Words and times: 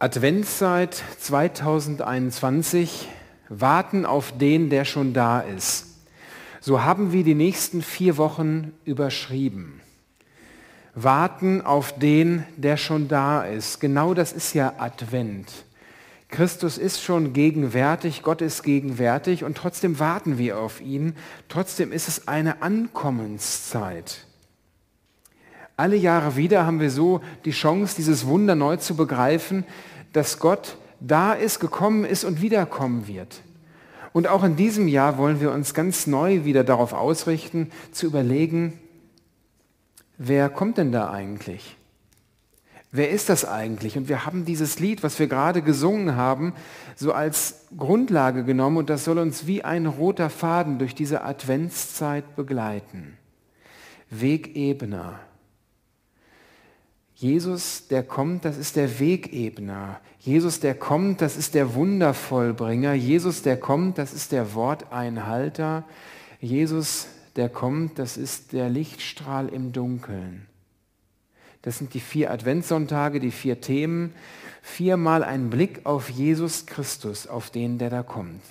Adventszeit 0.00 1.02
2021, 1.18 3.08
warten 3.48 4.06
auf 4.06 4.30
den, 4.38 4.70
der 4.70 4.84
schon 4.84 5.12
da 5.12 5.40
ist. 5.40 5.86
So 6.60 6.84
haben 6.84 7.10
wir 7.10 7.24
die 7.24 7.34
nächsten 7.34 7.82
vier 7.82 8.16
Wochen 8.16 8.74
überschrieben. 8.84 9.80
Warten 10.94 11.62
auf 11.62 11.98
den, 11.98 12.44
der 12.56 12.76
schon 12.76 13.08
da 13.08 13.42
ist. 13.42 13.80
Genau 13.80 14.14
das 14.14 14.30
ist 14.32 14.54
ja 14.54 14.74
Advent. 14.78 15.64
Christus 16.28 16.78
ist 16.78 17.02
schon 17.02 17.32
gegenwärtig, 17.32 18.22
Gott 18.22 18.40
ist 18.40 18.62
gegenwärtig 18.62 19.42
und 19.42 19.56
trotzdem 19.56 19.98
warten 19.98 20.38
wir 20.38 20.60
auf 20.60 20.80
ihn. 20.80 21.16
Trotzdem 21.48 21.90
ist 21.90 22.06
es 22.06 22.28
eine 22.28 22.62
Ankommenszeit. 22.62 24.28
Alle 25.78 25.94
Jahre 25.94 26.34
wieder 26.34 26.66
haben 26.66 26.80
wir 26.80 26.90
so 26.90 27.20
die 27.44 27.52
Chance, 27.52 27.94
dieses 27.94 28.26
Wunder 28.26 28.56
neu 28.56 28.78
zu 28.78 28.96
begreifen, 28.96 29.64
dass 30.18 30.40
Gott 30.40 30.76
da 30.98 31.32
ist, 31.32 31.60
gekommen 31.60 32.04
ist 32.04 32.24
und 32.24 32.42
wiederkommen 32.42 33.06
wird. 33.06 33.42
Und 34.12 34.26
auch 34.26 34.42
in 34.42 34.56
diesem 34.56 34.88
Jahr 34.88 35.16
wollen 35.16 35.40
wir 35.40 35.52
uns 35.52 35.74
ganz 35.74 36.08
neu 36.08 36.44
wieder 36.44 36.64
darauf 36.64 36.92
ausrichten, 36.92 37.70
zu 37.92 38.06
überlegen, 38.06 38.80
wer 40.16 40.48
kommt 40.48 40.76
denn 40.76 40.90
da 40.90 41.08
eigentlich? 41.10 41.76
Wer 42.90 43.10
ist 43.10 43.28
das 43.28 43.44
eigentlich? 43.44 43.96
Und 43.96 44.08
wir 44.08 44.26
haben 44.26 44.44
dieses 44.44 44.80
Lied, 44.80 45.04
was 45.04 45.20
wir 45.20 45.28
gerade 45.28 45.62
gesungen 45.62 46.16
haben, 46.16 46.52
so 46.96 47.12
als 47.12 47.66
Grundlage 47.76 48.42
genommen 48.42 48.78
und 48.78 48.90
das 48.90 49.04
soll 49.04 49.18
uns 49.18 49.46
wie 49.46 49.62
ein 49.62 49.86
roter 49.86 50.30
Faden 50.30 50.80
durch 50.80 50.96
diese 50.96 51.22
Adventszeit 51.22 52.34
begleiten. 52.34 53.16
Wegebner. 54.10 55.20
Jesus, 57.18 57.88
der 57.88 58.04
kommt, 58.04 58.44
das 58.44 58.56
ist 58.56 58.76
der 58.76 59.00
Wegebner. 59.00 60.00
Jesus, 60.20 60.60
der 60.60 60.76
kommt, 60.76 61.20
das 61.20 61.36
ist 61.36 61.54
der 61.54 61.74
Wundervollbringer. 61.74 62.94
Jesus, 62.94 63.42
der 63.42 63.58
kommt, 63.58 63.98
das 63.98 64.12
ist 64.12 64.30
der 64.30 64.54
Worteinhalter. 64.54 65.82
Jesus, 66.40 67.08
der 67.34 67.48
kommt, 67.48 67.98
das 67.98 68.16
ist 68.16 68.52
der 68.52 68.68
Lichtstrahl 68.68 69.48
im 69.48 69.72
Dunkeln. 69.72 70.46
Das 71.62 71.78
sind 71.78 71.92
die 71.92 72.00
vier 72.00 72.30
Adventssonntage, 72.30 73.18
die 73.18 73.32
vier 73.32 73.60
Themen. 73.60 74.14
Viermal 74.62 75.24
ein 75.24 75.50
Blick 75.50 75.86
auf 75.86 76.10
Jesus 76.10 76.66
Christus, 76.66 77.26
auf 77.26 77.50
den, 77.50 77.78
der 77.78 77.90
da 77.90 78.04
kommt. 78.04 78.42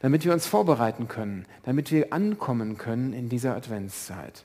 Damit 0.00 0.24
wir 0.24 0.32
uns 0.32 0.48
vorbereiten 0.48 1.06
können, 1.06 1.46
damit 1.62 1.92
wir 1.92 2.12
ankommen 2.12 2.76
können 2.76 3.12
in 3.12 3.28
dieser 3.28 3.54
Adventszeit. 3.54 4.44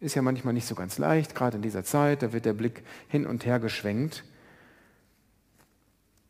Ist 0.00 0.14
ja 0.14 0.22
manchmal 0.22 0.54
nicht 0.54 0.66
so 0.66 0.74
ganz 0.74 0.96
leicht, 0.96 1.34
gerade 1.34 1.56
in 1.56 1.62
dieser 1.62 1.84
Zeit, 1.84 2.22
da 2.22 2.32
wird 2.32 2.46
der 2.46 2.54
Blick 2.54 2.82
hin 3.08 3.26
und 3.26 3.44
her 3.44 3.60
geschwenkt. 3.60 4.24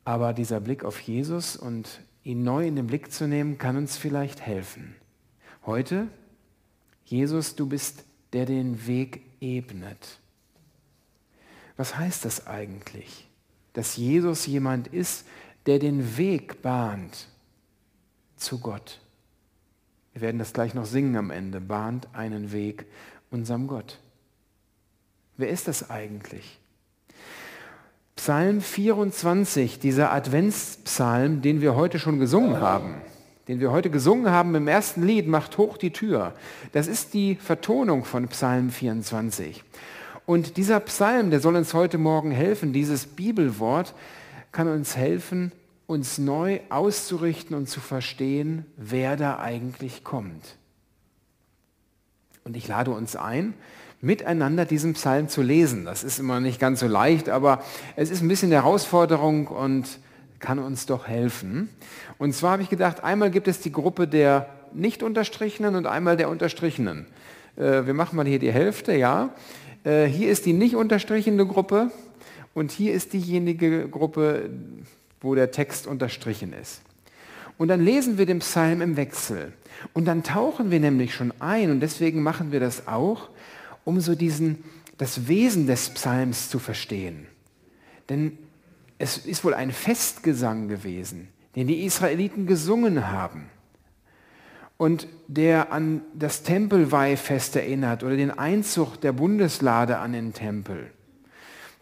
Aber 0.03 0.33
dieser 0.33 0.59
Blick 0.59 0.83
auf 0.83 0.99
Jesus 0.99 1.55
und 1.55 2.01
ihn 2.23 2.43
neu 2.43 2.67
in 2.67 2.75
den 2.75 2.87
Blick 2.87 3.11
zu 3.11 3.27
nehmen, 3.27 3.57
kann 3.57 3.77
uns 3.77 3.97
vielleicht 3.97 4.41
helfen. 4.41 4.95
Heute, 5.65 6.07
Jesus, 7.05 7.55
du 7.55 7.67
bist 7.67 8.03
der 8.33 8.45
den 8.45 8.87
Weg 8.87 9.21
ebnet. 9.39 10.19
Was 11.77 11.97
heißt 11.97 12.25
das 12.25 12.47
eigentlich? 12.47 13.27
Dass 13.73 13.95
Jesus 13.95 14.45
jemand 14.45 14.87
ist, 14.87 15.25
der 15.65 15.79
den 15.79 16.17
Weg 16.17 16.61
bahnt 16.61 17.27
zu 18.35 18.59
Gott. 18.59 18.99
Wir 20.13 20.21
werden 20.21 20.39
das 20.39 20.53
gleich 20.53 20.73
noch 20.73 20.85
singen 20.85 21.15
am 21.15 21.31
Ende. 21.31 21.61
Bahnt 21.61 22.13
einen 22.13 22.51
Weg 22.51 22.85
unserem 23.31 23.67
Gott. 23.67 23.97
Wer 25.37 25.49
ist 25.49 25.67
das 25.67 25.89
eigentlich? 25.89 26.59
Psalm 28.15 28.61
24, 28.61 29.79
dieser 29.79 30.13
Adventspsalm, 30.13 31.41
den 31.41 31.61
wir 31.61 31.75
heute 31.75 31.97
schon 31.97 32.19
gesungen 32.19 32.59
haben, 32.59 33.01
den 33.47 33.59
wir 33.59 33.71
heute 33.71 33.89
gesungen 33.89 34.29
haben 34.29 34.53
im 34.53 34.67
ersten 34.67 35.03
Lied, 35.03 35.27
macht 35.27 35.57
hoch 35.57 35.77
die 35.77 35.91
Tür. 35.91 36.35
Das 36.73 36.85
ist 36.85 37.15
die 37.15 37.35
Vertonung 37.35 38.05
von 38.05 38.27
Psalm 38.27 38.69
24. 38.69 39.63
Und 40.27 40.57
dieser 40.57 40.79
Psalm, 40.81 41.31
der 41.31 41.39
soll 41.39 41.55
uns 41.55 41.73
heute 41.73 41.97
Morgen 41.97 42.29
helfen, 42.29 42.73
dieses 42.73 43.07
Bibelwort 43.07 43.95
kann 44.51 44.67
uns 44.67 44.95
helfen, 44.95 45.51
uns 45.87 46.17
neu 46.19 46.59
auszurichten 46.69 47.55
und 47.55 47.67
zu 47.67 47.79
verstehen, 47.79 48.65
wer 48.77 49.17
da 49.17 49.39
eigentlich 49.39 50.03
kommt. 50.03 50.57
Und 52.43 52.57
ich 52.57 52.67
lade 52.67 52.91
uns 52.91 53.15
ein, 53.15 53.53
miteinander 54.01 54.65
diesen 54.65 54.93
Psalm 54.93 55.29
zu 55.29 55.41
lesen. 55.41 55.85
Das 55.85 56.03
ist 56.03 56.19
immer 56.19 56.39
nicht 56.39 56.59
ganz 56.59 56.79
so 56.79 56.87
leicht, 56.87 57.29
aber 57.29 57.63
es 57.95 58.09
ist 58.09 58.21
ein 58.21 58.27
bisschen 58.27 58.51
Herausforderung 58.51 59.47
und 59.47 59.99
kann 60.39 60.59
uns 60.59 60.87
doch 60.87 61.07
helfen. 61.07 61.69
Und 62.17 62.33
zwar 62.33 62.53
habe 62.53 62.63
ich 62.63 62.69
gedacht, 62.69 63.03
einmal 63.03 63.29
gibt 63.29 63.47
es 63.47 63.59
die 63.59 63.71
Gruppe 63.71 64.07
der 64.07 64.49
nicht 64.73 65.03
unterstrichenen 65.03 65.75
und 65.75 65.85
einmal 65.85 66.17
der 66.17 66.29
unterstrichenen. 66.29 67.05
Äh, 67.57 67.85
wir 67.85 67.93
machen 67.93 68.15
mal 68.15 68.25
hier 68.25 68.39
die 68.39 68.51
Hälfte, 68.51 68.93
ja. 68.95 69.29
Äh, 69.83 70.05
hier 70.05 70.29
ist 70.29 70.45
die 70.45 70.53
nicht 70.53 70.75
unterstrichene 70.75 71.45
Gruppe 71.45 71.91
und 72.53 72.71
hier 72.71 72.93
ist 72.93 73.13
diejenige 73.13 73.87
Gruppe, 73.87 74.49
wo 75.21 75.35
der 75.35 75.51
Text 75.51 75.87
unterstrichen 75.87 76.53
ist. 76.53 76.81
Und 77.61 77.67
dann 77.67 77.85
lesen 77.85 78.17
wir 78.17 78.25
den 78.25 78.39
Psalm 78.39 78.81
im 78.81 78.97
Wechsel. 78.97 79.53
Und 79.93 80.05
dann 80.05 80.23
tauchen 80.23 80.71
wir 80.71 80.79
nämlich 80.79 81.13
schon 81.13 81.31
ein, 81.37 81.69
und 81.69 81.79
deswegen 81.79 82.23
machen 82.23 82.51
wir 82.51 82.59
das 82.59 82.87
auch, 82.87 83.29
um 83.85 84.01
so 84.01 84.15
diesen, 84.15 84.63
das 84.97 85.27
Wesen 85.27 85.67
des 85.67 85.91
Psalms 85.91 86.49
zu 86.49 86.57
verstehen. 86.57 87.27
Denn 88.09 88.35
es 88.97 89.19
ist 89.19 89.43
wohl 89.43 89.53
ein 89.53 89.71
Festgesang 89.71 90.69
gewesen, 90.69 91.27
den 91.55 91.67
die 91.67 91.85
Israeliten 91.85 92.47
gesungen 92.47 93.11
haben 93.11 93.51
und 94.77 95.07
der 95.27 95.71
an 95.71 96.01
das 96.15 96.41
Tempelweihfest 96.41 97.57
erinnert 97.57 98.03
oder 98.03 98.15
den 98.17 98.31
Einzug 98.31 98.99
der 99.01 99.11
Bundeslade 99.11 99.99
an 99.99 100.13
den 100.13 100.33
Tempel. 100.33 100.89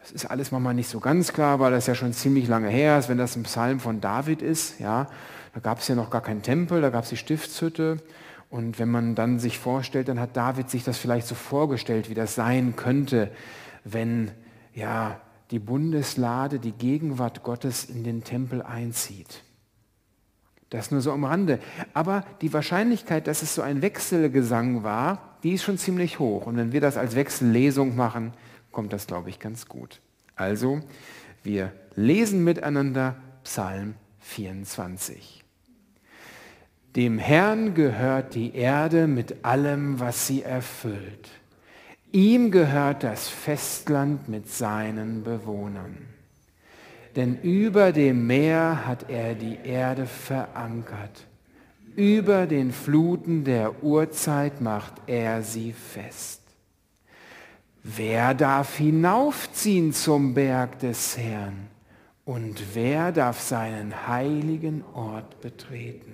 Das 0.01 0.11
ist 0.11 0.25
alles 0.25 0.51
manchmal 0.51 0.73
nicht 0.73 0.89
so 0.89 0.99
ganz 0.99 1.31
klar, 1.31 1.61
weil 1.61 1.71
das 1.71 1.87
ja 1.87 1.95
schon 1.95 2.11
ziemlich 2.11 2.49
lange 2.49 2.67
her 2.67 2.99
ist, 2.99 3.07
wenn 3.07 3.17
das 3.17 3.37
ein 3.37 3.43
Psalm 3.43 3.79
von 3.79 4.01
David 4.01 4.41
ist. 4.41 4.77
Ja, 4.81 5.07
da 5.53 5.59
gab 5.59 5.79
es 5.79 5.87
ja 5.87 5.95
noch 5.95 6.09
gar 6.09 6.21
keinen 6.21 6.41
Tempel, 6.41 6.81
da 6.81 6.89
gab 6.89 7.03
es 7.03 7.09
die 7.09 7.17
Stiftshütte. 7.17 7.97
Und 8.49 8.79
wenn 8.79 8.89
man 8.89 9.15
dann 9.15 9.39
sich 9.39 9.59
vorstellt, 9.59 10.07
dann 10.07 10.19
hat 10.19 10.35
David 10.35 10.69
sich 10.69 10.83
das 10.83 10.97
vielleicht 10.97 11.27
so 11.27 11.35
vorgestellt, 11.35 12.09
wie 12.09 12.15
das 12.15 12.35
sein 12.35 12.75
könnte, 12.75 13.31
wenn 13.83 14.31
ja 14.73 15.19
die 15.51 15.59
Bundeslade, 15.59 16.59
die 16.59 16.71
Gegenwart 16.71 17.43
Gottes 17.43 17.85
in 17.85 18.03
den 18.03 18.23
Tempel 18.23 18.61
einzieht. 18.61 19.43
Das 20.69 20.91
nur 20.91 21.01
so 21.01 21.11
am 21.11 21.25
Rande. 21.25 21.59
Aber 21.93 22.23
die 22.41 22.53
Wahrscheinlichkeit, 22.53 23.27
dass 23.27 23.41
es 23.41 23.55
so 23.55 23.61
ein 23.63 23.81
Wechselgesang 23.81 24.83
war, 24.83 25.37
die 25.43 25.53
ist 25.53 25.63
schon 25.63 25.77
ziemlich 25.77 26.19
hoch. 26.19 26.45
Und 26.45 26.57
wenn 26.57 26.71
wir 26.71 26.81
das 26.81 26.97
als 26.97 27.15
Wechsellesung 27.15 27.95
machen, 27.95 28.33
kommt 28.71 28.93
das, 28.93 29.07
glaube 29.07 29.29
ich, 29.29 29.39
ganz 29.39 29.67
gut. 29.67 29.99
Also, 30.35 30.81
wir 31.43 31.71
lesen 31.95 32.43
miteinander 32.43 33.15
Psalm 33.43 33.95
24. 34.29 35.43
Dem 36.95 37.17
Herrn 37.17 37.73
gehört 37.73 38.35
die 38.35 38.55
Erde 38.55 39.07
mit 39.07 39.43
allem, 39.43 39.99
was 39.99 40.27
sie 40.27 40.43
erfüllt. 40.43 41.29
Ihm 42.11 42.51
gehört 42.51 43.03
das 43.03 43.27
Festland 43.27 44.29
mit 44.29 44.49
seinen 44.49 45.23
Bewohnern. 45.23 45.97
Denn 47.15 47.39
über 47.41 47.91
dem 47.91 48.27
Meer 48.27 48.85
hat 48.85 49.09
er 49.09 49.35
die 49.35 49.57
Erde 49.63 50.05
verankert. 50.05 51.27
Über 51.95 52.45
den 52.45 52.71
Fluten 52.71 53.43
der 53.43 53.83
Urzeit 53.83 54.61
macht 54.61 54.93
er 55.07 55.43
sie 55.43 55.73
fest. 55.73 56.41
Wer 57.83 58.33
darf 58.33 58.77
hinaufziehen 58.77 59.93
zum 59.93 60.33
Berg 60.33 60.79
des 60.79 61.17
Herrn? 61.17 61.68
Und 62.29 62.75
wer 62.75 63.11
darf 63.11 63.41
seinen 63.41 64.07
heiligen 64.07 64.83
Ort 64.93 65.41
betreten? 65.41 66.13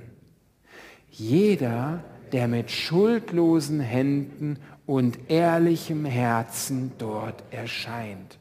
Jeder, 1.12 2.06
der 2.32 2.48
mit 2.48 2.72
schuldlosen 2.72 3.82
Händen 3.82 4.58
und 4.86 5.30
ehrlichem 5.30 6.06
Herzen 6.06 6.94
dort 6.98 7.44
erscheint. 7.52 8.40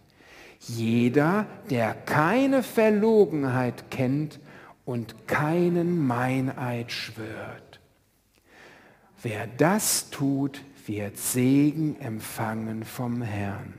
Jeder, 0.61 1.47
der 1.69 1.95
keine 1.95 2.63
Verlogenheit 2.63 3.91
kennt 3.91 4.39
und 4.85 5.27
keinen 5.27 6.07
Meineid 6.07 6.93
schwört. 6.93 7.81
Wer 9.21 9.49
das 9.49 10.11
tut, 10.11 10.61
wird 10.87 11.19
Segen 11.19 11.99
empfangen 11.99 12.85
vom 12.85 13.21
Herrn 13.21 13.75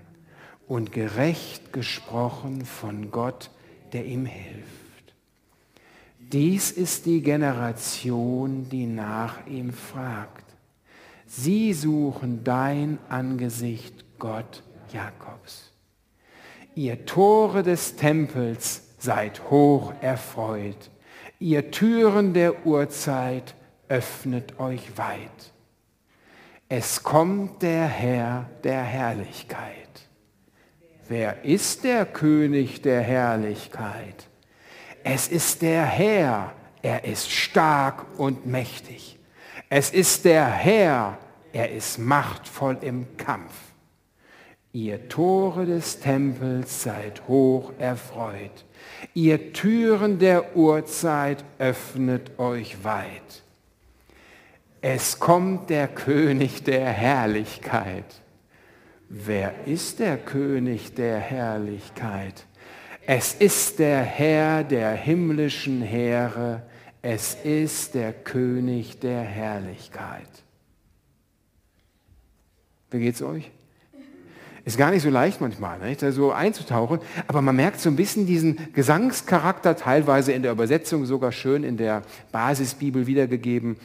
und 0.68 0.91
gerecht 0.91 1.71
gesprochen 1.71 2.65
von 2.65 3.09
Gott, 3.09 3.51
der 3.95 4.06
ihm 4.06 4.25
hilft. 4.25 5.15
Dies 6.19 6.69
ist 6.69 7.06
die 7.06 7.21
Generation, 7.21 8.68
die 8.68 8.88
nach 8.88 9.47
ihm 9.47 9.71
fragt. 9.71 10.44
Sie 11.25 11.74
suchen 11.74 12.44
dein 12.44 12.97
Angesicht, 13.07 14.03
Gott 14.19 14.63
Jakobs. 14.92 15.71
Ihr 16.75 17.06
Tore 17.06 17.63
des 17.63 17.95
Tempels 17.95 18.83
seid 18.97 19.50
hoch 19.50 19.94
erfreut. 20.01 20.91
Ihr 21.39 21.71
Türen 21.71 22.33
der 22.33 22.65
Urzeit, 22.65 23.56
öffnet 23.88 24.59
euch 24.59 24.98
weit. 24.98 25.53
Es 26.68 27.01
kommt 27.01 27.62
der 27.62 27.86
Herr 27.86 28.50
der 28.65 28.81
Herrlichkeit. 28.81 30.04
Wer 31.07 31.43
ist 31.43 31.83
der 31.83 32.05
König 32.05 32.81
der 32.81 33.01
Herrlichkeit? 33.01 34.27
Es 35.03 35.27
ist 35.27 35.61
der 35.61 35.85
Herr, 35.85 36.53
er 36.81 37.05
ist 37.05 37.31
stark 37.31 38.05
und 38.17 38.47
mächtig. 38.47 39.19
Es 39.69 39.91
ist 39.91 40.25
der 40.25 40.47
Herr, 40.47 41.19
er 41.53 41.71
ist 41.71 41.99
machtvoll 41.99 42.77
im 42.81 43.17
Kampf. 43.17 43.53
Ihr 44.73 45.07
Tore 45.07 45.67
des 45.67 45.99
Tempels 45.99 46.81
seid 46.81 47.27
hoch 47.27 47.71
erfreut. 47.77 48.65
Ihr 49.13 49.53
Türen 49.53 50.17
der 50.17 50.57
Urzeit 50.57 51.45
öffnet 51.59 52.39
euch 52.39 52.83
weit. 52.83 53.43
Es 54.81 55.19
kommt 55.19 55.69
der 55.69 55.87
König 55.87 56.63
der 56.63 56.85
Herrlichkeit. 56.87 58.05
Wer 59.09 59.67
ist 59.67 59.99
der 59.99 60.17
König 60.17 60.95
der 60.95 61.19
Herrlichkeit? 61.19 62.45
Es 63.05 63.33
ist 63.33 63.77
der 63.77 64.01
Herr 64.01 64.63
der 64.63 64.93
himmlischen 64.93 65.81
Heere. 65.81 66.63
Es 67.01 67.35
ist 67.43 67.93
der 67.93 68.13
König 68.13 68.99
der 68.99 69.21
Herrlichkeit. 69.21 70.27
Wie 72.89 72.99
geht's 72.99 73.21
euch? 73.21 73.51
Ist 74.63 74.79
gar 74.79 74.89
nicht 74.89 75.03
so 75.03 75.11
leicht 75.11 75.39
manchmal, 75.39 75.77
nicht? 75.77 76.01
da 76.01 76.11
so 76.11 76.31
einzutauchen, 76.31 76.99
aber 77.27 77.43
man 77.43 77.55
merkt 77.55 77.79
so 77.79 77.89
ein 77.89 77.95
bisschen 77.95 78.25
diesen 78.25 78.73
Gesangscharakter, 78.73 79.75
teilweise 79.75 80.31
in 80.31 80.41
der 80.41 80.51
Übersetzung 80.51 81.05
sogar 81.05 81.31
schön 81.31 81.63
in 81.63 81.77
der 81.77 82.01
Basisbibel 82.31 83.05
wiedergegeben. 83.05 83.77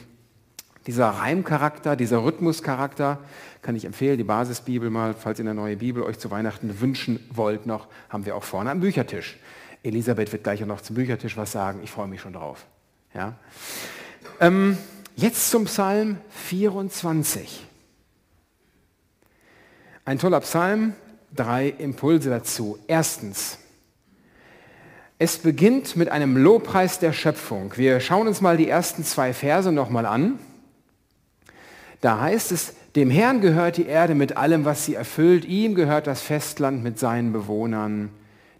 Dieser 0.87 1.09
Reimcharakter, 1.09 1.95
dieser 1.95 2.23
Rhythmuscharakter, 2.23 3.19
kann 3.61 3.75
ich 3.75 3.85
empfehlen, 3.85 4.17
die 4.17 4.23
Basisbibel 4.23 4.89
mal, 4.89 5.13
falls 5.13 5.39
ihr 5.39 5.45
eine 5.45 5.53
neue 5.53 5.77
Bibel 5.77 6.03
euch 6.03 6.17
zu 6.17 6.31
Weihnachten 6.31 6.81
wünschen 6.81 7.19
wollt 7.31 7.65
noch, 7.65 7.87
haben 8.09 8.25
wir 8.25 8.35
auch 8.35 8.43
vorne 8.43 8.71
am 8.71 8.79
Büchertisch. 8.79 9.37
Elisabeth 9.83 10.31
wird 10.31 10.43
gleich 10.43 10.63
auch 10.63 10.67
noch 10.67 10.81
zum 10.81 10.95
Büchertisch 10.95 11.37
was 11.37 11.51
sagen, 11.51 11.81
ich 11.83 11.91
freue 11.91 12.07
mich 12.07 12.21
schon 12.21 12.33
drauf. 12.33 12.65
Ja? 13.13 13.35
Ähm, 14.39 14.77
jetzt 15.15 15.51
zum 15.51 15.65
Psalm 15.65 16.17
24. 16.29 17.65
Ein 20.05 20.19
toller 20.19 20.39
Psalm, 20.41 20.93
drei 21.35 21.69
Impulse 21.69 22.29
dazu. 22.29 22.79
Erstens, 22.87 23.59
es 25.19 25.37
beginnt 25.37 25.95
mit 25.95 26.09
einem 26.09 26.35
Lobpreis 26.35 26.97
der 26.97 27.13
Schöpfung. 27.13 27.77
Wir 27.77 27.99
schauen 27.99 28.27
uns 28.27 28.41
mal 28.41 28.57
die 28.57 28.67
ersten 28.67 29.03
zwei 29.03 29.33
Verse 29.33 29.71
nochmal 29.71 30.07
an. 30.07 30.39
Da 32.01 32.19
heißt 32.19 32.51
es, 32.51 32.73
dem 32.95 33.09
Herrn 33.09 33.41
gehört 33.41 33.77
die 33.77 33.85
Erde 33.85 34.15
mit 34.15 34.37
allem, 34.37 34.65
was 34.65 34.85
sie 34.85 34.95
erfüllt, 34.95 35.45
ihm 35.45 35.75
gehört 35.75 36.07
das 36.07 36.21
Festland 36.21 36.83
mit 36.83 36.99
seinen 36.99 37.31
Bewohnern, 37.31 38.09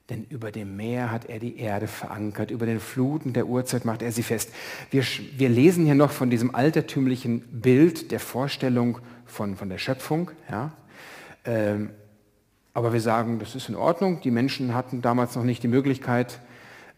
denn 0.10 0.26
über 0.30 0.52
dem 0.52 0.76
Meer 0.76 1.12
hat 1.12 1.26
er 1.26 1.40
die 1.40 1.58
Erde 1.58 1.88
verankert, 1.88 2.52
über 2.52 2.66
den 2.66 2.80
Fluten 2.80 3.34
der 3.34 3.48
Urzeit 3.48 3.86
macht 3.86 4.02
er 4.02 4.12
sie 4.12 4.24
fest. 4.24 4.52
Wir, 4.90 5.04
wir 5.38 5.50
lesen 5.50 5.86
hier 5.86 5.96
noch 5.96 6.12
von 6.12 6.30
diesem 6.30 6.54
altertümlichen 6.54 7.42
Bild 7.62 8.12
der 8.12 8.20
Vorstellung 8.20 9.00
von, 9.26 9.56
von 9.56 9.70
der 9.70 9.78
Schöpfung. 9.78 10.32
Ja? 10.50 10.74
Ähm, 11.46 11.92
aber 12.74 12.94
wir 12.94 13.02
sagen, 13.02 13.40
das 13.40 13.56
ist 13.56 13.70
in 13.70 13.76
Ordnung. 13.76 14.22
Die 14.22 14.32
Menschen 14.32 14.74
hatten 14.74 15.02
damals 15.02 15.36
noch 15.36 15.44
nicht 15.44 15.64
die 15.64 15.68
Möglichkeit, 15.68 16.40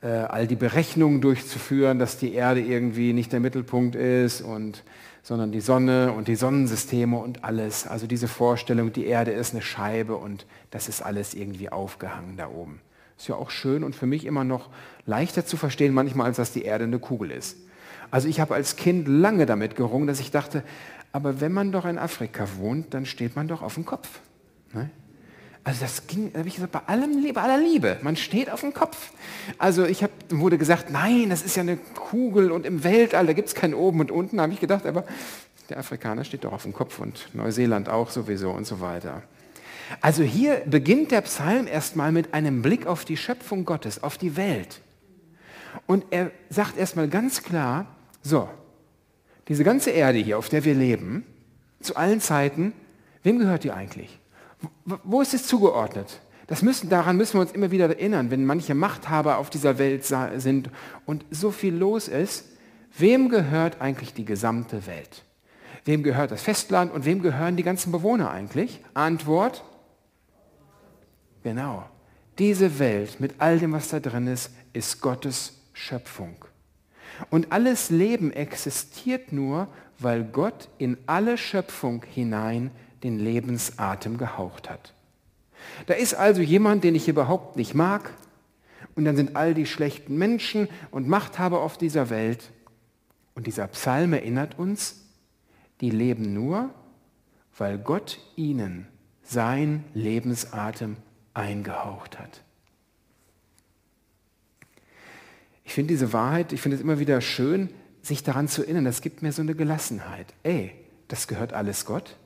äh, 0.01 0.07
all 0.07 0.47
die 0.47 0.55
Berechnungen 0.55 1.21
durchzuführen, 1.21 1.99
dass 1.99 2.17
die 2.17 2.33
Erde 2.33 2.61
irgendwie 2.61 3.13
nicht 3.13 3.31
der 3.31 3.39
Mittelpunkt 3.39 3.95
ist 3.95 4.41
und 4.41 4.83
sondern 5.23 5.53
die 5.53 5.61
Sonne 5.61 6.11
und 6.11 6.27
die 6.27 6.35
Sonnensysteme 6.35 7.17
und 7.17 7.43
alles. 7.45 7.87
Also 7.87 8.05
diese 8.07 8.27
Vorstellung, 8.27 8.91
die 8.91 9.05
Erde 9.05 9.31
ist 9.31 9.53
eine 9.53 9.61
Scheibe 9.61 10.17
und 10.17 10.45
das 10.69 10.89
ist 10.89 11.01
alles 11.01 11.33
irgendwie 11.33 11.69
aufgehangen 11.69 12.35
da 12.35 12.49
oben. 12.49 12.81
Ist 13.17 13.29
ja 13.29 13.35
auch 13.35 13.49
schön 13.49 13.85
und 13.85 13.95
für 13.95 14.05
mich 14.05 14.25
immer 14.25 14.43
noch 14.43 14.69
leichter 15.05 15.45
zu 15.45 15.55
verstehen 15.55 15.93
manchmal, 15.93 16.27
als 16.27 16.37
dass 16.37 16.51
die 16.51 16.63
Erde 16.63 16.83
eine 16.83 16.99
Kugel 16.99 17.31
ist. 17.31 17.57
Also 18.11 18.27
ich 18.27 18.41
habe 18.41 18.53
als 18.53 18.75
Kind 18.75 19.07
lange 19.07 19.45
damit 19.45 19.75
gerungen, 19.75 20.07
dass 20.07 20.19
ich 20.19 20.29
dachte, 20.29 20.61
aber 21.13 21.39
wenn 21.39 21.53
man 21.53 21.71
doch 21.71 21.85
in 21.85 21.97
Afrika 21.97 22.47
wohnt, 22.57 22.93
dann 22.93 23.05
steht 23.05 23.35
man 23.35 23.47
doch 23.47 23.61
auf 23.61 23.75
dem 23.75 23.85
Kopf. 23.85 24.19
Ne? 24.73 24.89
Also 25.65 25.81
das 25.81 26.07
ging, 26.07 26.33
da 26.33 26.39
habe 26.39 26.49
ich 26.49 26.55
gesagt, 26.55 26.73
bei, 26.73 26.81
allem, 26.87 27.23
bei 27.33 27.41
aller 27.41 27.57
Liebe, 27.57 27.97
man 28.01 28.17
steht 28.17 28.49
auf 28.49 28.61
dem 28.61 28.73
Kopf. 28.73 29.11
Also 29.57 29.85
ich 29.85 30.03
hab, 30.03 30.11
wurde 30.29 30.57
gesagt, 30.57 30.89
nein, 30.89 31.29
das 31.29 31.41
ist 31.41 31.55
ja 31.55 31.61
eine 31.61 31.77
Kugel 31.77 32.51
und 32.51 32.65
im 32.65 32.83
Weltall, 32.83 33.27
da 33.27 33.33
gibt 33.33 33.47
es 33.47 33.55
kein 33.55 33.73
Oben 33.73 34.01
und 34.01 34.11
Unten. 34.11 34.41
Habe 34.41 34.51
ich 34.51 34.59
gedacht, 34.59 34.85
aber 34.85 35.05
der 35.69 35.77
Afrikaner 35.77 36.25
steht 36.25 36.43
doch 36.43 36.51
auf 36.51 36.63
dem 36.63 36.73
Kopf 36.73 36.99
und 36.99 37.33
Neuseeland 37.33 37.87
auch 37.87 38.09
sowieso 38.09 38.51
und 38.51 38.67
so 38.67 38.81
weiter. 38.81 39.23
Also 40.01 40.23
hier 40.23 40.63
beginnt 40.65 41.11
der 41.11 41.21
Psalm 41.21 41.67
erstmal 41.67 42.11
mit 42.11 42.33
einem 42.33 42.61
Blick 42.61 42.85
auf 42.85 43.05
die 43.05 43.17
Schöpfung 43.17 43.63
Gottes, 43.63 44.03
auf 44.03 44.17
die 44.17 44.35
Welt. 44.35 44.81
Und 45.85 46.05
er 46.11 46.31
sagt 46.49 46.77
erstmal 46.77 47.07
ganz 47.07 47.41
klar, 47.41 47.87
so, 48.21 48.49
diese 49.47 49.63
ganze 49.63 49.91
Erde 49.91 50.19
hier, 50.19 50.37
auf 50.37 50.49
der 50.49 50.65
wir 50.65 50.73
leben, 50.73 51.25
zu 51.81 51.95
allen 51.95 52.21
Zeiten, 52.21 52.73
wem 53.23 53.39
gehört 53.39 53.63
die 53.63 53.71
eigentlich? 53.71 54.19
Wo 54.85 55.21
ist 55.21 55.33
es 55.33 55.47
zugeordnet? 55.47 56.19
Das 56.47 56.61
müssen, 56.61 56.89
daran 56.89 57.17
müssen 57.17 57.35
wir 57.35 57.41
uns 57.41 57.51
immer 57.51 57.71
wieder 57.71 57.87
erinnern, 57.87 58.29
wenn 58.29 58.45
manche 58.45 58.75
Machthaber 58.75 59.37
auf 59.37 59.49
dieser 59.49 59.77
Welt 59.77 60.05
sind 60.05 60.69
und 61.05 61.25
so 61.31 61.51
viel 61.51 61.73
los 61.73 62.07
ist. 62.07 62.49
Wem 62.97 63.29
gehört 63.29 63.81
eigentlich 63.81 64.13
die 64.13 64.25
gesamte 64.25 64.85
Welt? 64.85 65.23
Wem 65.85 66.03
gehört 66.03 66.31
das 66.31 66.43
Festland 66.43 66.93
und 66.93 67.05
wem 67.05 67.21
gehören 67.21 67.55
die 67.55 67.63
ganzen 67.63 67.91
Bewohner 67.91 68.31
eigentlich? 68.31 68.81
Antwort, 68.93 69.63
genau. 71.43 71.85
Diese 72.39 72.79
Welt 72.79 73.19
mit 73.19 73.35
all 73.39 73.59
dem, 73.59 73.73
was 73.73 73.89
da 73.89 73.99
drin 73.99 74.27
ist, 74.27 74.51
ist 74.73 75.01
Gottes 75.01 75.61
Schöpfung. 75.73 76.35
Und 77.29 77.51
alles 77.51 77.89
Leben 77.89 78.31
existiert 78.31 79.31
nur, 79.31 79.67
weil 79.99 80.23
Gott 80.23 80.69
in 80.77 80.97
alle 81.05 81.37
Schöpfung 81.37 82.03
hinein 82.03 82.71
den 83.03 83.19
Lebensatem 83.19 84.17
gehaucht 84.17 84.69
hat. 84.69 84.93
Da 85.85 85.93
ist 85.93 86.13
also 86.13 86.41
jemand, 86.41 86.83
den 86.83 86.95
ich 86.95 87.07
überhaupt 87.07 87.55
nicht 87.55 87.73
mag, 87.73 88.13
und 88.95 89.05
dann 89.05 89.15
sind 89.15 89.35
all 89.35 89.53
die 89.53 89.65
schlechten 89.65 90.17
Menschen 90.17 90.67
und 90.91 91.07
Machthaber 91.07 91.61
auf 91.61 91.77
dieser 91.77 92.09
Welt. 92.09 92.51
Und 93.35 93.47
dieser 93.47 93.67
Psalm 93.67 94.13
erinnert 94.13 94.59
uns, 94.59 95.01
die 95.81 95.89
leben 95.89 96.33
nur, 96.33 96.69
weil 97.57 97.77
Gott 97.77 98.19
ihnen 98.35 98.87
sein 99.23 99.83
Lebensatem 99.93 100.97
eingehaucht 101.33 102.19
hat. 102.19 102.41
Ich 105.65 105.73
finde 105.73 105.93
diese 105.93 106.13
Wahrheit, 106.13 106.53
ich 106.53 106.61
finde 106.61 106.75
es 106.75 106.83
immer 106.83 106.99
wieder 106.99 107.21
schön, 107.21 107.69
sich 108.01 108.21
daran 108.21 108.47
zu 108.47 108.63
erinnern. 108.63 108.85
Das 108.85 109.01
gibt 109.01 109.21
mir 109.21 109.31
so 109.31 109.41
eine 109.41 109.55
Gelassenheit. 109.55 110.33
Ey, 110.43 110.75
das 111.07 111.27
gehört 111.27 111.53
alles 111.53 111.85
Gott. 111.85 112.17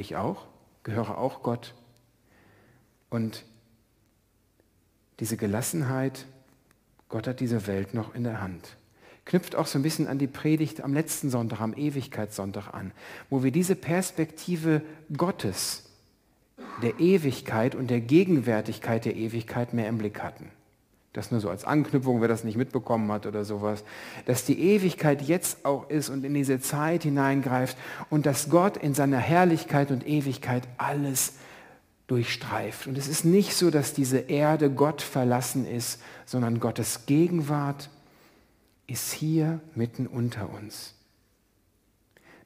Ich 0.00 0.16
auch, 0.16 0.46
gehöre 0.82 1.18
auch 1.18 1.42
Gott. 1.42 1.74
Und 3.10 3.44
diese 5.18 5.36
Gelassenheit, 5.36 6.24
Gott 7.10 7.26
hat 7.26 7.40
diese 7.40 7.66
Welt 7.66 7.92
noch 7.92 8.14
in 8.14 8.24
der 8.24 8.40
Hand. 8.40 8.78
Knüpft 9.26 9.54
auch 9.54 9.66
so 9.66 9.78
ein 9.78 9.82
bisschen 9.82 10.06
an 10.06 10.18
die 10.18 10.26
Predigt 10.26 10.80
am 10.80 10.94
letzten 10.94 11.28
Sonntag, 11.28 11.60
am 11.60 11.74
Ewigkeitssonntag 11.74 12.72
an, 12.72 12.92
wo 13.28 13.42
wir 13.44 13.50
diese 13.50 13.76
Perspektive 13.76 14.80
Gottes, 15.14 15.90
der 16.82 16.98
Ewigkeit 16.98 17.74
und 17.74 17.90
der 17.90 18.00
Gegenwärtigkeit 18.00 19.04
der 19.04 19.16
Ewigkeit 19.16 19.74
mehr 19.74 19.88
im 19.88 19.98
Blick 19.98 20.22
hatten. 20.22 20.50
Das 21.12 21.32
nur 21.32 21.40
so 21.40 21.50
als 21.50 21.64
Anknüpfung, 21.64 22.20
wer 22.20 22.28
das 22.28 22.44
nicht 22.44 22.56
mitbekommen 22.56 23.10
hat 23.10 23.26
oder 23.26 23.44
sowas. 23.44 23.82
Dass 24.26 24.44
die 24.44 24.60
Ewigkeit 24.60 25.22
jetzt 25.22 25.64
auch 25.64 25.90
ist 25.90 26.08
und 26.08 26.24
in 26.24 26.34
diese 26.34 26.60
Zeit 26.60 27.02
hineingreift 27.02 27.76
und 28.10 28.26
dass 28.26 28.48
Gott 28.48 28.76
in 28.76 28.94
seiner 28.94 29.18
Herrlichkeit 29.18 29.90
und 29.90 30.06
Ewigkeit 30.06 30.68
alles 30.78 31.34
durchstreift. 32.06 32.86
Und 32.86 32.96
es 32.96 33.08
ist 33.08 33.24
nicht 33.24 33.54
so, 33.54 33.70
dass 33.70 33.92
diese 33.92 34.18
Erde 34.18 34.70
Gott 34.70 35.02
verlassen 35.02 35.66
ist, 35.66 36.00
sondern 36.26 36.60
Gottes 36.60 37.06
Gegenwart 37.06 37.90
ist 38.86 39.12
hier 39.12 39.60
mitten 39.74 40.06
unter 40.06 40.48
uns. 40.50 40.94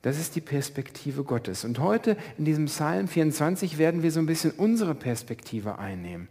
Das 0.00 0.18
ist 0.18 0.36
die 0.36 0.42
Perspektive 0.42 1.24
Gottes. 1.24 1.64
Und 1.64 1.78
heute 1.78 2.16
in 2.36 2.44
diesem 2.44 2.66
Psalm 2.66 3.08
24 3.08 3.78
werden 3.78 4.02
wir 4.02 4.10
so 4.10 4.20
ein 4.20 4.26
bisschen 4.26 4.50
unsere 4.52 4.94
Perspektive 4.94 5.78
einnehmen 5.78 6.28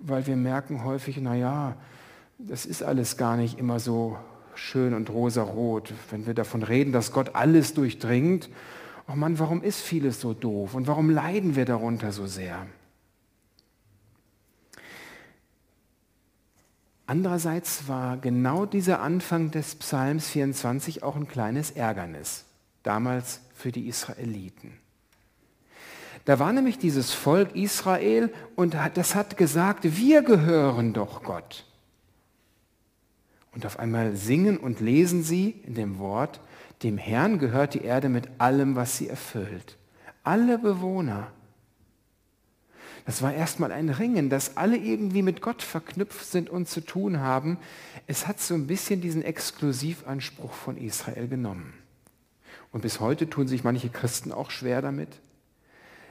weil 0.00 0.26
wir 0.26 0.36
merken 0.36 0.84
häufig, 0.84 1.18
naja, 1.18 1.76
das 2.38 2.66
ist 2.66 2.82
alles 2.82 3.16
gar 3.16 3.36
nicht 3.36 3.58
immer 3.58 3.78
so 3.78 4.18
schön 4.54 4.94
und 4.94 5.10
rosarot. 5.10 5.92
Wenn 6.10 6.26
wir 6.26 6.34
davon 6.34 6.62
reden, 6.62 6.92
dass 6.92 7.12
Gott 7.12 7.34
alles 7.34 7.74
durchdringt, 7.74 8.48
oh 9.08 9.14
Mann, 9.14 9.38
warum 9.38 9.62
ist 9.62 9.80
vieles 9.80 10.20
so 10.20 10.34
doof 10.34 10.74
und 10.74 10.86
warum 10.86 11.10
leiden 11.10 11.56
wir 11.56 11.64
darunter 11.64 12.12
so 12.12 12.26
sehr? 12.26 12.66
Andererseits 17.06 17.88
war 17.88 18.18
genau 18.18 18.66
dieser 18.66 19.00
Anfang 19.00 19.50
des 19.50 19.74
Psalms 19.74 20.28
24 20.28 21.02
auch 21.02 21.16
ein 21.16 21.26
kleines 21.26 21.72
Ärgernis, 21.72 22.44
damals 22.84 23.40
für 23.52 23.72
die 23.72 23.88
Israeliten. 23.88 24.78
Da 26.24 26.38
war 26.38 26.52
nämlich 26.52 26.78
dieses 26.78 27.12
Volk 27.12 27.54
Israel 27.56 28.32
und 28.54 28.76
das 28.94 29.14
hat 29.14 29.36
gesagt, 29.36 29.96
wir 29.96 30.22
gehören 30.22 30.92
doch 30.92 31.22
Gott. 31.22 31.64
Und 33.52 33.66
auf 33.66 33.78
einmal 33.78 34.16
singen 34.16 34.58
und 34.58 34.80
lesen 34.80 35.22
sie 35.22 35.60
in 35.66 35.74
dem 35.74 35.98
Wort, 35.98 36.40
dem 36.82 36.98
Herrn 36.98 37.38
gehört 37.38 37.74
die 37.74 37.82
Erde 37.82 38.08
mit 38.08 38.28
allem, 38.38 38.76
was 38.76 38.96
sie 38.96 39.08
erfüllt. 39.08 39.76
Alle 40.22 40.58
Bewohner. 40.58 41.32
Das 43.06 43.22
war 43.22 43.32
erstmal 43.32 43.72
ein 43.72 43.88
Ringen, 43.88 44.30
dass 44.30 44.56
alle 44.56 44.76
irgendwie 44.76 45.22
mit 45.22 45.40
Gott 45.40 45.62
verknüpft 45.62 46.24
sind 46.26 46.48
und 46.48 46.68
zu 46.68 46.80
tun 46.80 47.20
haben. 47.20 47.58
Es 48.06 48.26
hat 48.26 48.40
so 48.40 48.54
ein 48.54 48.66
bisschen 48.66 49.00
diesen 49.00 49.22
Exklusivanspruch 49.22 50.52
von 50.52 50.76
Israel 50.76 51.26
genommen. 51.26 51.72
Und 52.72 52.82
bis 52.82 53.00
heute 53.00 53.28
tun 53.28 53.48
sich 53.48 53.64
manche 53.64 53.88
Christen 53.88 54.32
auch 54.32 54.50
schwer 54.50 54.80
damit, 54.80 55.08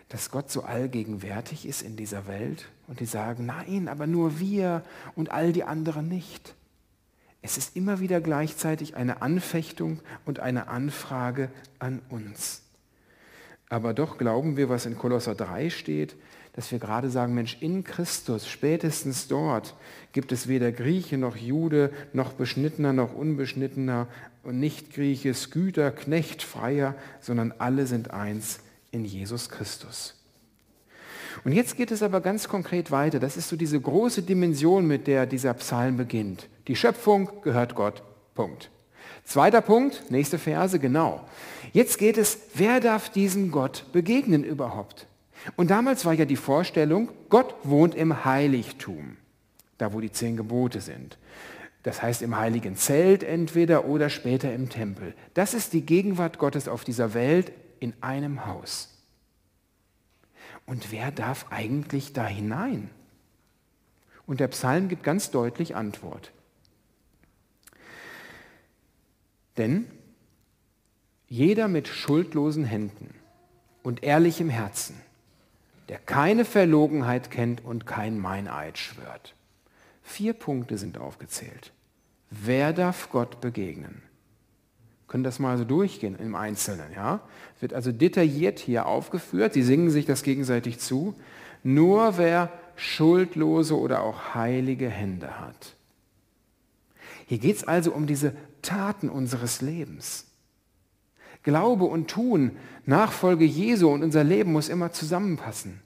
dass 0.09 0.31
Gott 0.31 0.49
so 0.49 0.63
allgegenwärtig 0.63 1.67
ist 1.67 1.83
in 1.83 1.95
dieser 1.95 2.27
Welt 2.27 2.65
und 2.87 2.99
die 2.99 3.05
sagen, 3.05 3.45
nein, 3.45 3.87
aber 3.87 4.07
nur 4.07 4.39
wir 4.39 4.83
und 5.15 5.31
all 5.31 5.53
die 5.53 5.63
anderen 5.63 6.07
nicht. 6.07 6.55
Es 7.41 7.57
ist 7.57 7.75
immer 7.75 7.99
wieder 7.99 8.19
gleichzeitig 8.19 8.95
eine 8.95 9.21
Anfechtung 9.21 9.99
und 10.25 10.39
eine 10.39 10.67
Anfrage 10.67 11.49
an 11.77 12.01
uns. 12.09 12.63
Aber 13.69 13.93
doch 13.93 14.17
glauben 14.17 14.57
wir, 14.57 14.67
was 14.67 14.87
in 14.87 14.97
Kolosser 14.97 15.35
3 15.35 15.69
steht, 15.69 16.15
dass 16.53 16.71
wir 16.71 16.79
gerade 16.79 17.11
sagen, 17.11 17.35
Mensch, 17.35 17.57
in 17.61 17.83
Christus, 17.83 18.47
spätestens 18.47 19.27
dort 19.27 19.75
gibt 20.11 20.31
es 20.31 20.47
weder 20.47 20.71
Grieche 20.71 21.19
noch 21.19 21.35
Jude, 21.35 21.93
noch 22.11 22.33
Beschnittener 22.33 22.93
noch 22.93 23.13
Unbeschnittener 23.13 24.07
und 24.41 24.59
nicht 24.59 24.91
Grieche, 24.91 25.35
Sküter, 25.35 25.91
Knecht, 25.91 26.41
Freier, 26.41 26.95
sondern 27.21 27.53
alle 27.59 27.85
sind 27.85 28.11
eins 28.11 28.59
in 28.91 29.05
Jesus 29.05 29.49
Christus. 29.49 30.15
Und 31.43 31.53
jetzt 31.53 31.77
geht 31.77 31.91
es 31.91 32.03
aber 32.03 32.21
ganz 32.21 32.47
konkret 32.47 32.91
weiter. 32.91 33.19
Das 33.19 33.37
ist 33.37 33.49
so 33.49 33.55
diese 33.55 33.79
große 33.79 34.23
Dimension, 34.23 34.85
mit 34.85 35.07
der 35.07 35.25
dieser 35.25 35.53
Psalm 35.53 35.97
beginnt. 35.97 36.47
Die 36.67 36.75
Schöpfung 36.75 37.29
gehört 37.43 37.75
Gott. 37.75 38.03
Punkt. 38.35 38.69
Zweiter 39.23 39.61
Punkt, 39.61 40.09
nächste 40.09 40.39
Verse, 40.39 40.79
genau. 40.79 41.21
Jetzt 41.71 41.97
geht 41.97 42.17
es, 42.17 42.39
wer 42.55 42.79
darf 42.79 43.09
diesem 43.09 43.51
Gott 43.51 43.85
begegnen 43.91 44.43
überhaupt? 44.43 45.05
Und 45.55 45.69
damals 45.69 46.03
war 46.05 46.13
ja 46.13 46.25
die 46.25 46.35
Vorstellung, 46.35 47.09
Gott 47.29 47.55
wohnt 47.63 47.95
im 47.95 48.25
Heiligtum, 48.25 49.17
da 49.77 49.93
wo 49.93 50.01
die 50.01 50.11
zehn 50.11 50.35
Gebote 50.35 50.81
sind. 50.81 51.17
Das 51.83 52.01
heißt 52.01 52.21
im 52.21 52.37
heiligen 52.37 52.75
Zelt 52.75 53.23
entweder 53.23 53.85
oder 53.85 54.09
später 54.09 54.53
im 54.53 54.69
Tempel. 54.69 55.13
Das 55.33 55.53
ist 55.53 55.73
die 55.73 55.85
Gegenwart 55.85 56.39
Gottes 56.39 56.67
auf 56.67 56.83
dieser 56.83 57.13
Welt 57.13 57.51
in 57.79 57.93
einem 58.01 58.45
Haus. 58.45 58.89
Und 60.65 60.91
wer 60.91 61.11
darf 61.11 61.47
eigentlich 61.49 62.13
da 62.13 62.25
hinein? 62.27 62.89
Und 64.25 64.39
der 64.39 64.47
Psalm 64.49 64.87
gibt 64.89 65.03
ganz 65.03 65.31
deutlich 65.31 65.75
Antwort. 65.75 66.31
Denn 69.57 69.87
jeder 71.27 71.67
mit 71.67 71.87
schuldlosen 71.87 72.65
Händen 72.65 73.13
und 73.81 74.03
ehrlichem 74.03 74.49
Herzen, 74.49 74.95
der 75.89 75.97
keine 75.97 76.45
Verlogenheit 76.45 77.31
kennt 77.31 77.65
und 77.65 77.87
kein 77.87 78.19
Meineid 78.19 78.77
schwört. 78.77 79.33
Vier 80.03 80.33
Punkte 80.33 80.77
sind 80.77 80.97
aufgezählt. 80.97 81.71
Wer 82.29 82.73
darf 82.73 83.09
Gott 83.09 83.41
begegnen? 83.41 84.03
können 85.09 85.23
das 85.23 85.39
mal 85.39 85.57
so 85.57 85.65
durchgehen 85.65 86.17
im 86.17 86.35
Einzelnen. 86.35 86.93
Ja? 86.93 87.19
Wird 87.59 87.73
also 87.73 87.91
detailliert 87.91 88.59
hier 88.59 88.85
aufgeführt. 88.85 89.53
Sie 89.53 89.63
singen 89.63 89.89
sich 89.89 90.05
das 90.05 90.23
gegenseitig 90.23 90.79
zu. 90.79 91.15
Nur 91.63 92.17
wer 92.17 92.51
schuldlose 92.75 93.77
oder 93.77 94.01
auch 94.03 94.33
heilige 94.33 94.89
Hände 94.89 95.39
hat. 95.39 95.75
Hier 97.25 97.37
geht 97.37 97.57
es 97.57 97.67
also 97.67 97.91
um 97.91 98.07
diese 98.07 98.33
Taten 98.61 99.09
unseres 99.09 99.61
Lebens. 99.61 100.25
Glaube 101.43 101.85
und 101.85 102.09
Tun, 102.09 102.51
Nachfolge 102.85 103.45
Jesu 103.45 103.89
und 103.89 104.03
unser 104.03 104.23
Leben 104.23 104.51
muss 104.51 104.69
immer 104.69 104.91
zusammenpassen. 104.91 105.81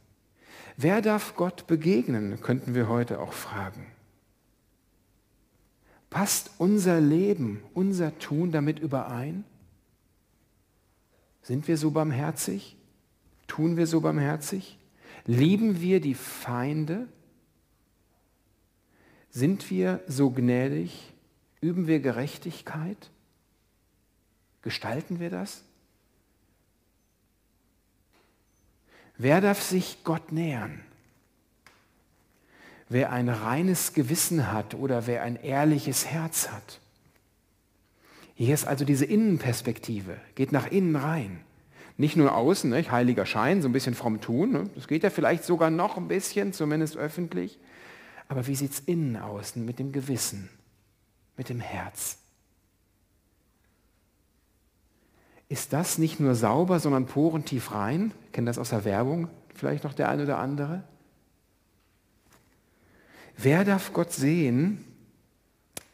Wer 0.77 1.01
darf 1.01 1.35
Gott 1.35 1.67
begegnen, 1.67 2.39
könnten 2.41 2.73
wir 2.73 2.87
heute 2.87 3.19
auch 3.19 3.33
fragen. 3.33 3.85
Passt 6.09 6.51
unser 6.57 7.01
Leben, 7.01 7.61
unser 7.73 8.17
Tun 8.19 8.51
damit 8.51 8.79
überein? 8.79 9.43
Sind 11.43 11.67
wir 11.67 11.77
so 11.77 11.91
barmherzig? 11.91 12.75
Tun 13.47 13.77
wir 13.77 13.85
so 13.85 14.01
barmherzig? 14.01 14.79
Lieben 15.25 15.81
wir 15.81 15.99
die 16.01 16.15
Feinde? 16.15 17.07
Sind 19.29 19.69
wir 19.69 20.01
so 20.07 20.31
gnädig? 20.31 21.13
Üben 21.61 21.87
wir 21.87 21.99
Gerechtigkeit? 21.99 23.09
Gestalten 24.61 25.19
wir 25.19 25.29
das? 25.29 25.63
Wer 29.17 29.41
darf 29.41 29.61
sich 29.61 30.03
Gott 30.03 30.31
nähern? 30.31 30.83
Wer 32.89 33.11
ein 33.11 33.29
reines 33.29 33.93
Gewissen 33.93 34.51
hat 34.51 34.75
oder 34.75 35.07
wer 35.07 35.23
ein 35.23 35.35
ehrliches 35.35 36.05
Herz 36.05 36.49
hat. 36.49 36.79
Hier 38.35 38.53
ist 38.53 38.65
also 38.65 38.85
diese 38.85 39.05
Innenperspektive, 39.05 40.17
geht 40.35 40.51
nach 40.51 40.71
innen 40.71 40.95
rein. 40.95 41.41
Nicht 41.97 42.15
nur 42.17 42.35
außen, 42.35 42.69
nicht? 42.69 42.91
heiliger 42.91 43.25
Schein, 43.25 43.61
so 43.61 43.69
ein 43.69 43.73
bisschen 43.73 43.93
fromm 43.93 44.19
tun, 44.19 44.51
ne? 44.51 44.69
das 44.73 44.87
geht 44.87 45.03
ja 45.03 45.11
vielleicht 45.11 45.43
sogar 45.43 45.69
noch 45.69 45.97
ein 45.97 46.07
bisschen, 46.07 46.51
zumindest 46.51 46.97
öffentlich. 46.97 47.59
Aber 48.27 48.47
wie 48.47 48.55
sieht 48.55 48.71
es 48.71 48.79
innen 48.79 49.15
außen 49.15 49.63
mit 49.63 49.77
dem 49.77 49.91
Gewissen? 49.91 50.49
mit 51.37 51.49
dem 51.49 51.59
Herz. 51.59 52.17
Ist 55.49 55.73
das 55.73 55.97
nicht 55.97 56.19
nur 56.19 56.35
sauber, 56.35 56.79
sondern 56.79 57.05
porentief 57.05 57.71
rein? 57.71 58.11
Kennt 58.31 58.47
das 58.47 58.57
aus 58.57 58.69
der 58.69 58.85
Werbung 58.85 59.27
vielleicht 59.53 59.83
noch 59.83 59.93
der 59.93 60.09
eine 60.09 60.23
oder 60.23 60.39
andere? 60.39 60.83
Wer 63.37 63.63
darf 63.65 63.93
Gott 63.93 64.11
sehen, 64.13 64.83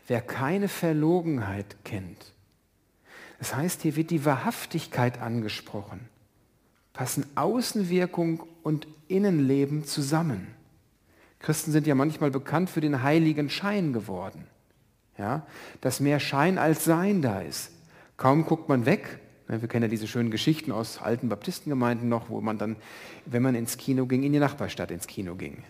wer 0.09 0.21
keine 0.21 0.67
Verlogenheit 0.67 1.77
kennt? 1.85 2.33
Das 3.37 3.55
heißt, 3.55 3.81
hier 3.83 3.95
wird 3.95 4.11
die 4.11 4.25
Wahrhaftigkeit 4.25 5.21
angesprochen. 5.21 6.01
Passen 6.91 7.25
Außenwirkung 7.35 8.43
und 8.63 8.87
Innenleben 9.07 9.85
zusammen. 9.85 10.47
Christen 11.39 11.71
sind 11.71 11.87
ja 11.87 11.95
manchmal 11.95 12.31
bekannt 12.31 12.69
für 12.69 12.81
den 12.81 13.01
heiligen 13.01 13.49
Schein 13.49 13.93
geworden 13.93 14.45
ja, 15.19 15.45
dass 15.81 15.99
mehr 15.99 16.19
Schein 16.19 16.57
als 16.57 16.85
Sein 16.85 17.21
da 17.21 17.41
ist. 17.41 17.71
Kaum 18.17 18.45
guckt 18.45 18.69
man 18.69 18.85
weg, 18.85 19.19
wir 19.49 19.67
kennen 19.67 19.83
ja 19.83 19.89
diese 19.89 20.07
schönen 20.07 20.29
Geschichten 20.29 20.71
aus 20.71 21.01
alten 21.01 21.27
Baptistengemeinden 21.27 22.07
noch, 22.07 22.29
wo 22.29 22.39
man 22.39 22.57
dann, 22.57 22.75
wenn 23.25 23.41
man 23.41 23.55
ins 23.55 23.77
Kino 23.77 24.05
ging, 24.05 24.23
in 24.23 24.31
die 24.31 24.39
Nachbarstadt 24.39 24.91
ins 24.91 25.07
Kino 25.07 25.35
ging. 25.35 25.63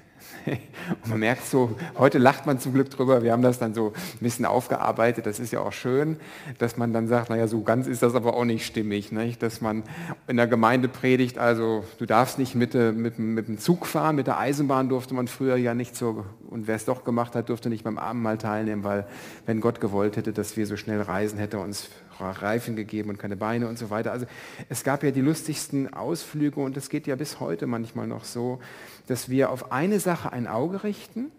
Und 0.45 1.07
man 1.07 1.19
merkt 1.19 1.45
so, 1.45 1.77
heute 1.97 2.17
lacht 2.17 2.45
man 2.45 2.59
zum 2.59 2.73
Glück 2.73 2.89
drüber, 2.89 3.23
wir 3.23 3.31
haben 3.31 3.41
das 3.41 3.57
dann 3.57 3.73
so 3.73 3.93
ein 3.93 4.19
bisschen 4.19 4.45
aufgearbeitet, 4.45 5.25
das 5.25 5.39
ist 5.39 5.51
ja 5.51 5.61
auch 5.61 5.71
schön, 5.71 6.17
dass 6.57 6.75
man 6.75 6.91
dann 6.91 7.07
sagt, 7.07 7.29
naja, 7.29 7.47
so 7.47 7.61
ganz 7.61 7.87
ist 7.87 8.03
das 8.03 8.15
aber 8.15 8.35
auch 8.35 8.43
nicht 8.43 8.65
stimmig, 8.65 9.13
nicht? 9.13 9.41
dass 9.41 9.61
man 9.61 9.83
in 10.27 10.35
der 10.35 10.47
Gemeinde 10.47 10.89
predigt, 10.89 11.37
also 11.37 11.85
du 11.99 12.05
darfst 12.05 12.37
nicht 12.37 12.55
mit, 12.55 12.75
äh, 12.75 12.91
mit, 12.91 13.17
mit 13.17 13.47
dem 13.47 13.59
Zug 13.59 13.85
fahren, 13.85 14.17
mit 14.17 14.27
der 14.27 14.39
Eisenbahn 14.39 14.89
durfte 14.89 15.13
man 15.13 15.29
früher 15.29 15.55
ja 15.55 15.73
nicht 15.73 15.95
so, 15.95 16.25
und 16.49 16.67
wer 16.67 16.75
es 16.75 16.85
doch 16.85 17.05
gemacht 17.05 17.33
hat, 17.35 17.49
durfte 17.49 17.69
nicht 17.69 17.85
beim 17.85 17.97
Abendmahl 17.97 18.37
teilnehmen, 18.37 18.83
weil 18.83 19.07
wenn 19.45 19.61
Gott 19.61 19.79
gewollt 19.79 20.17
hätte, 20.17 20.33
dass 20.33 20.57
wir 20.57 20.67
so 20.67 20.75
schnell 20.75 21.01
reisen, 21.01 21.39
hätte 21.39 21.59
uns 21.59 21.89
Reifen 22.19 22.75
gegeben 22.75 23.09
und 23.09 23.17
keine 23.17 23.35
Beine 23.37 23.67
und 23.67 23.77
so 23.77 23.89
weiter. 23.89 24.11
Also 24.11 24.25
es 24.69 24.83
gab 24.83 25.03
ja 25.03 25.11
die 25.11 25.21
lustigsten 25.21 25.93
Ausflüge 25.93 26.59
und 26.59 26.77
es 26.77 26.89
geht 26.89 27.07
ja 27.07 27.15
bis 27.15 27.39
heute 27.39 27.67
manchmal 27.67 28.07
noch 28.07 28.23
so, 28.23 28.59
dass 29.07 29.29
wir 29.29 29.49
auf 29.49 29.71
eine 29.71 29.99
Sache 29.99 30.31
ein 30.31 30.47
Auge 30.47 30.83
richten. 30.83 31.31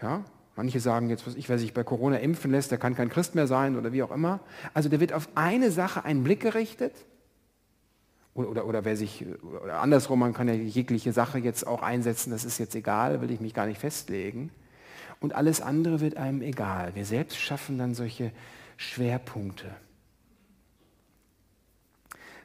Ja, 0.00 0.24
manche 0.56 0.80
sagen 0.80 1.10
jetzt, 1.10 1.26
was 1.26 1.34
ich, 1.34 1.48
wer 1.48 1.58
sich 1.58 1.74
bei 1.74 1.84
Corona 1.84 2.18
impfen 2.18 2.50
lässt, 2.50 2.70
der 2.70 2.78
kann 2.78 2.94
kein 2.94 3.08
Christ 3.08 3.34
mehr 3.34 3.46
sein 3.46 3.76
oder 3.76 3.92
wie 3.92 4.02
auch 4.02 4.12
immer. 4.12 4.40
Also 4.74 4.88
der 4.88 5.00
wird 5.00 5.12
auf 5.12 5.28
eine 5.34 5.70
Sache 5.70 6.04
einen 6.04 6.24
Blick 6.24 6.40
gerichtet. 6.40 6.94
Oder, 8.34 8.50
oder, 8.50 8.66
oder 8.66 8.84
wer 8.84 8.96
sich, 8.96 9.26
oder 9.42 9.80
andersrum, 9.80 10.20
man 10.20 10.32
kann 10.32 10.46
ja 10.46 10.54
jegliche 10.54 11.12
Sache 11.12 11.38
jetzt 11.38 11.66
auch 11.66 11.82
einsetzen, 11.82 12.30
das 12.30 12.44
ist 12.44 12.58
jetzt 12.58 12.76
egal, 12.76 13.20
will 13.20 13.32
ich 13.32 13.40
mich 13.40 13.52
gar 13.52 13.66
nicht 13.66 13.80
festlegen. 13.80 14.50
Und 15.20 15.34
alles 15.34 15.60
andere 15.60 16.00
wird 16.00 16.16
einem 16.16 16.42
egal. 16.42 16.94
Wir 16.94 17.04
selbst 17.04 17.38
schaffen 17.38 17.78
dann 17.78 17.94
solche 17.94 18.30
Schwerpunkte. 18.76 19.66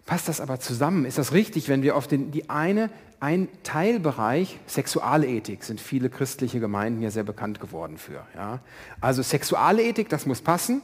Passt 0.06 0.28
das 0.28 0.42
aber 0.42 0.60
zusammen? 0.60 1.06
Ist 1.06 1.18
das 1.18 1.32
richtig, 1.32 1.70
wenn 1.70 1.82
wir 1.82 1.96
auf 1.96 2.08
den, 2.08 2.32
die 2.32 2.50
eine, 2.50 2.90
ein 3.20 3.48
Teilbereich, 3.64 4.60
Sexualethik, 4.68 5.64
sind 5.64 5.80
viele 5.80 6.10
christliche 6.10 6.60
Gemeinden 6.60 7.02
ja 7.02 7.10
sehr 7.10 7.24
bekannt 7.24 7.62
geworden 7.62 7.98
für. 7.98 8.26
Ja? 8.36 8.60
Also 9.00 9.24
Sexualethik, 9.24 10.10
das 10.10 10.26
muss 10.26 10.42
passen. 10.42 10.82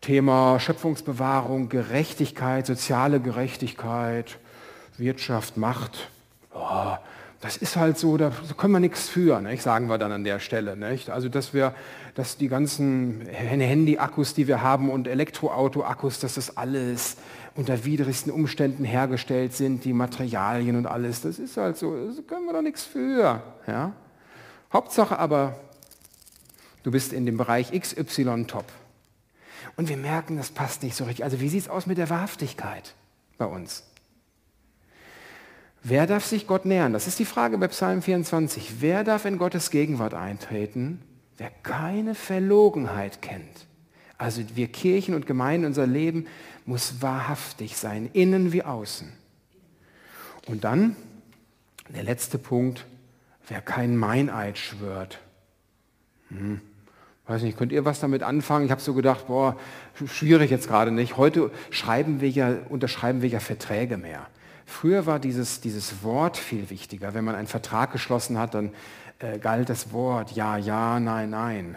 Thema 0.00 0.60
Schöpfungsbewahrung, 0.60 1.70
Gerechtigkeit, 1.70 2.66
soziale 2.66 3.20
Gerechtigkeit, 3.20 4.38
Wirtschaft, 4.96 5.56
Macht. 5.56 6.10
Oh, 6.52 6.96
das 7.44 7.58
ist 7.58 7.76
halt 7.76 7.98
so, 7.98 8.16
da 8.16 8.32
können 8.56 8.72
wir 8.72 8.80
nichts 8.80 9.06
für, 9.06 9.38
nicht? 9.42 9.62
sagen 9.62 9.90
wir 9.90 9.98
dann 9.98 10.12
an 10.12 10.24
der 10.24 10.38
Stelle. 10.38 10.78
Nicht? 10.78 11.10
Also 11.10 11.28
dass 11.28 11.52
wir, 11.52 11.74
dass 12.14 12.38
die 12.38 12.48
ganzen 12.48 13.20
Handy-Akkus, 13.26 14.32
die 14.32 14.48
wir 14.48 14.62
haben 14.62 14.88
und 14.88 15.06
Elektroauto-Akkus, 15.06 16.20
dass 16.20 16.36
das 16.36 16.56
alles 16.56 17.18
unter 17.54 17.84
widrigsten 17.84 18.32
Umständen 18.32 18.84
hergestellt 18.84 19.52
sind, 19.52 19.84
die 19.84 19.92
Materialien 19.92 20.76
und 20.76 20.86
alles, 20.86 21.20
das 21.20 21.38
ist 21.38 21.58
halt 21.58 21.76
so, 21.76 21.94
da 21.94 22.22
können 22.22 22.46
wir 22.46 22.54
doch 22.54 22.62
nichts 22.62 22.82
für. 22.82 23.42
Ja? 23.66 23.92
Hauptsache 24.72 25.18
aber, 25.18 25.60
du 26.82 26.92
bist 26.92 27.12
in 27.12 27.26
dem 27.26 27.36
Bereich 27.36 27.78
XY 27.78 28.46
top. 28.46 28.64
Und 29.76 29.90
wir 29.90 29.98
merken, 29.98 30.38
das 30.38 30.48
passt 30.48 30.82
nicht 30.82 30.96
so 30.96 31.04
richtig. 31.04 31.24
Also 31.24 31.40
wie 31.40 31.50
sieht 31.50 31.60
es 31.60 31.68
aus 31.68 31.84
mit 31.84 31.98
der 31.98 32.08
Wahrhaftigkeit 32.08 32.94
bei 33.36 33.44
uns? 33.44 33.82
Wer 35.86 36.06
darf 36.06 36.24
sich 36.24 36.46
Gott 36.46 36.64
nähern? 36.64 36.94
Das 36.94 37.06
ist 37.06 37.18
die 37.18 37.26
Frage 37.26 37.58
bei 37.58 37.68
Psalm 37.68 38.00
24. 38.00 38.80
Wer 38.80 39.04
darf 39.04 39.26
in 39.26 39.36
Gottes 39.36 39.70
Gegenwart 39.70 40.14
eintreten? 40.14 41.02
Wer 41.36 41.50
keine 41.62 42.14
Verlogenheit 42.14 43.20
kennt. 43.20 43.66
Also 44.16 44.40
wir 44.54 44.68
Kirchen 44.68 45.14
und 45.14 45.26
Gemeinden, 45.26 45.66
unser 45.66 45.86
Leben 45.86 46.26
muss 46.64 47.02
wahrhaftig 47.02 47.76
sein, 47.76 48.08
innen 48.14 48.50
wie 48.52 48.62
außen. 48.62 49.12
Und 50.46 50.64
dann 50.64 50.96
der 51.94 52.02
letzte 52.02 52.38
Punkt, 52.38 52.86
wer 53.46 53.60
keinen 53.60 53.98
Meineid 53.98 54.56
schwört. 54.56 55.18
Hm. 56.30 56.62
Weiß 57.26 57.42
nicht, 57.42 57.58
könnt 57.58 57.72
ihr 57.72 57.84
was 57.84 58.00
damit 58.00 58.22
anfangen? 58.22 58.64
Ich 58.64 58.70
habe 58.70 58.80
so 58.80 58.94
gedacht, 58.94 59.26
boah, 59.26 59.58
schwierig 60.06 60.50
jetzt 60.50 60.68
gerade 60.68 60.90
nicht. 60.90 61.18
Heute 61.18 61.50
schreiben 61.70 62.22
wir 62.22 62.30
ja, 62.30 62.54
unterschreiben 62.70 63.20
wir 63.20 63.28
ja 63.28 63.40
Verträge 63.40 63.98
mehr. 63.98 64.26
Früher 64.66 65.06
war 65.06 65.18
dieses, 65.18 65.60
dieses 65.60 66.02
Wort 66.02 66.36
viel 66.36 66.70
wichtiger. 66.70 67.14
Wenn 67.14 67.24
man 67.24 67.34
einen 67.34 67.46
Vertrag 67.46 67.92
geschlossen 67.92 68.38
hat, 68.38 68.54
dann 68.54 68.72
äh, 69.18 69.38
galt 69.38 69.68
das 69.68 69.92
Wort 69.92 70.32
ja, 70.32 70.56
ja, 70.56 70.98
nein, 71.00 71.30
nein. 71.30 71.76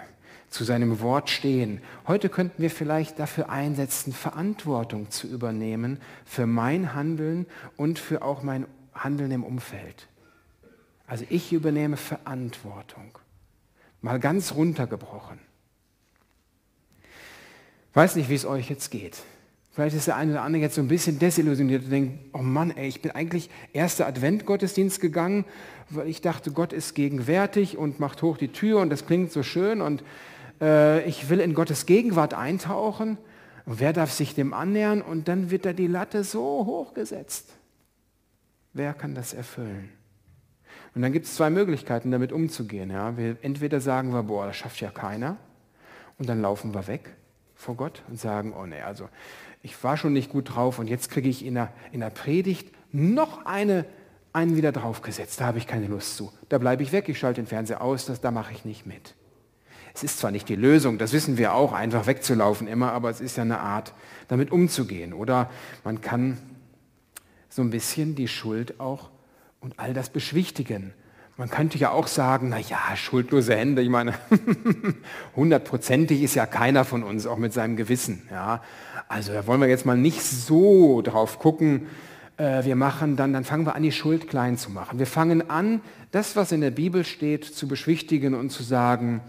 Zu 0.50 0.63
seinem 0.63 1.01
Wort 1.01 1.29
stehen. 1.29 1.82
Heute 2.08 2.29
könnten 2.29 2.62
wir 2.62 2.72
vielleicht 2.72 3.20
dafür 3.20 3.50
einsetzen, 3.50 4.13
Verantwortung 4.13 5.12
zu 5.12 5.27
übernehmen 5.27 6.00
für 6.25 6.46
mein 6.46 6.94
Handeln 6.94 7.46
und 7.75 8.00
für 8.00 8.22
auch 8.22 8.44
mein 8.44 8.65
Handeln 8.94 9.32
im 9.32 9.44
Umfeld. 9.44 10.08
Also 11.06 11.25
ich 11.29 11.51
übernehme 11.51 11.98
Verantwortung. 11.98 13.17
Mal 14.01 14.20
ganz 14.20 14.53
runtergebrochen. 14.53 15.39
Weiß 17.94 18.15
nicht, 18.15 18.29
wie 18.29 18.36
es 18.36 18.46
euch 18.46 18.70
jetzt 18.70 18.91
geht. 18.91 19.17
Vielleicht 19.77 19.96
ist 19.96 20.07
der 20.07 20.15
eine 20.15 20.31
oder 20.31 20.41
andere 20.41 20.63
jetzt 20.63 20.74
so 20.74 20.81
ein 20.81 20.88
bisschen 20.88 21.19
desillusioniert 21.19 21.84
und 21.84 21.91
denkt, 21.91 22.34
oh 22.34 22.39
Mann, 22.39 22.72
ey, 22.72 22.88
ich 22.88 23.03
bin 23.03 23.12
eigentlich 23.12 23.51
erster 23.74 24.07
Advent-Gottesdienst 24.07 25.00
gegangen, 25.00 25.46
weil 25.91 26.07
ich 26.07 26.19
dachte, 26.19 26.50
Gott 26.50 26.74
ist 26.74 26.96
gegenwärtig 26.96 27.77
und 27.77 28.00
macht 28.00 28.24
hoch 28.24 28.38
die 28.38 28.48
Tür 28.48 28.79
und 28.79 28.89
das 28.89 29.05
klingt 29.05 29.31
so 29.31 29.43
schön 29.43 29.81
und 29.81 30.03
äh, 30.62 31.07
ich 31.07 31.29
will 31.29 31.39
in 31.39 31.53
Gottes 31.53 31.86
Gegenwart 31.86 32.34
eintauchen. 32.34 33.19
Und 33.67 33.79
wer 33.79 33.93
darf 33.93 34.12
sich 34.12 34.34
dem 34.34 34.51
annähern? 34.51 35.03
Und 35.03 35.27
dann 35.27 35.51
wird 35.51 35.63
da 35.63 35.74
die 35.74 35.86
Latte 35.86 36.24
so 36.24 36.41
hochgesetzt. 36.65 37.51
Wer 38.74 38.96
kann 38.96 39.13
das 39.13 39.36
erfüllen? 39.36 39.91
Und 40.96 41.03
dann 41.03 41.13
gibt 41.13 41.27
es 41.27 41.36
zwei 41.36 41.51
Möglichkeiten, 41.51 42.10
damit 42.10 42.31
umzugehen. 42.31 42.89
Ja? 42.89 43.15
Wir, 43.15 43.38
entweder 43.43 43.80
sagen 43.80 44.12
wir, 44.12 44.23
boah, 44.23 44.47
das 44.47 44.56
schafft 44.56 44.82
ja 44.82 44.89
keiner. 44.89 45.38
Und 46.17 46.28
dann 46.28 46.41
laufen 46.41 46.73
wir 46.73 46.88
weg 46.88 47.13
vor 47.54 47.75
Gott 47.75 48.02
und 48.08 48.19
sagen, 48.19 48.56
oh 48.60 48.65
nee, 48.65 48.82
also 48.82 49.08
ich 49.62 49.84
war 49.84 49.98
schon 49.98 50.13
nicht 50.13 50.30
gut 50.30 50.56
drauf 50.56 50.80
und 50.80 50.88
jetzt 50.88 51.10
kriege 51.10 51.30
ich 51.30 51.46
in 51.46 51.56
der, 51.56 51.74
in 51.91 52.00
der 52.00 52.10
Predigt 52.10 52.74
noch 52.91 53.46
eine, 53.46 53.86
einen 54.34 54.56
wieder 54.56 54.72
draufgesetzt. 54.72 55.41
Da 55.41 55.46
habe 55.46 55.58
ich 55.58 55.67
keine 55.67 55.88
Lust 55.88 56.17
zu. 56.17 56.32
Da 56.50 56.58
bleibe 56.58 56.84
ich 56.84 56.91
weg, 56.91 57.10
ich 57.10 57.20
schalte 57.20 57.41
den 57.41 57.48
Fernseher 57.48 57.82
aus, 57.82 58.06
das, 58.06 58.22
da 58.22 58.32
mache 58.32 58.54
ich 58.54 58.65
nicht 58.65 58.86
mit. 58.86 59.15
Es 59.93 60.04
ist 60.04 60.20
zwar 60.20 60.30
nicht 60.30 60.48
die 60.48 60.56
Lösung, 60.56 61.00
das 61.00 61.12
wissen 61.12 61.38
wir 61.38 61.54
auch, 61.54 61.74
einfach 61.74 62.06
wegzulaufen 62.06 62.67
immer, 62.67 62.91
aber 62.91 63.10
es 63.10 63.20
ist 63.20 63.36
ja 63.36 63.43
eine 63.43 63.60
Art, 63.60 63.93
damit 64.28 64.52
umzugehen. 64.52 65.12
Oder 65.12 65.50
man 65.84 66.02
kann 66.02 66.38
so 67.50 67.63
ein 67.63 67.72
bisschen 67.72 68.13
die 68.13 68.28
Schuld 68.28 68.80
auch 68.80 69.10
und 69.60 69.80
all 69.80 69.96
das 69.96 70.10
beschwichtigen. 70.10 70.93
Man 71.39 71.52
könnte 71.52 71.78
ja 71.78 71.91
auch 71.91 72.08
sagen, 72.08 72.50
na 72.50 72.58
ja, 72.58 72.95
schuldlose 72.95 73.56
Hände, 73.56 73.84
ich 73.84 73.89
meine, 73.89 74.15
hundertprozentig 75.36 76.23
ist 76.23 76.34
ja 76.34 76.47
keiner 76.47 76.84
von 76.84 77.04
uns, 77.04 77.28
auch 77.28 77.38
mit 77.38 77.54
seinem 77.54 77.76
Gewissen. 77.76 78.28
Ja. 78.32 78.63
Also 79.08 79.34
da 79.34 79.45
wollen 79.45 79.62
wir 79.62 79.67
jetzt 79.67 79.86
mal 79.86 79.95
nicht 79.95 80.23
so 80.23 81.04
drauf 81.04 81.38
gucken. 81.38 81.86
Äh, 82.38 82.65
wir 82.65 82.76
machen 82.76 83.17
dann, 83.17 83.34
dann 83.34 83.43
fangen 83.43 83.67
wir 83.67 83.76
an, 83.76 83.84
die 83.84 83.91
Schuld 83.91 84.28
klein 84.28 84.58
zu 84.58 84.71
machen. 84.71 84.97
Wir 84.97 85.06
fangen 85.06 85.47
an, 85.47 85.82
das, 86.10 86.36
was 86.36 86.52
in 86.52 86.62
der 86.62 86.71
Bibel 86.71 87.06
steht, 87.06 87.45
zu 87.45 87.67
beschwichtigen 87.67 88.34
und 88.34 88.50
zu 88.50 88.63
sagen, 88.63 89.21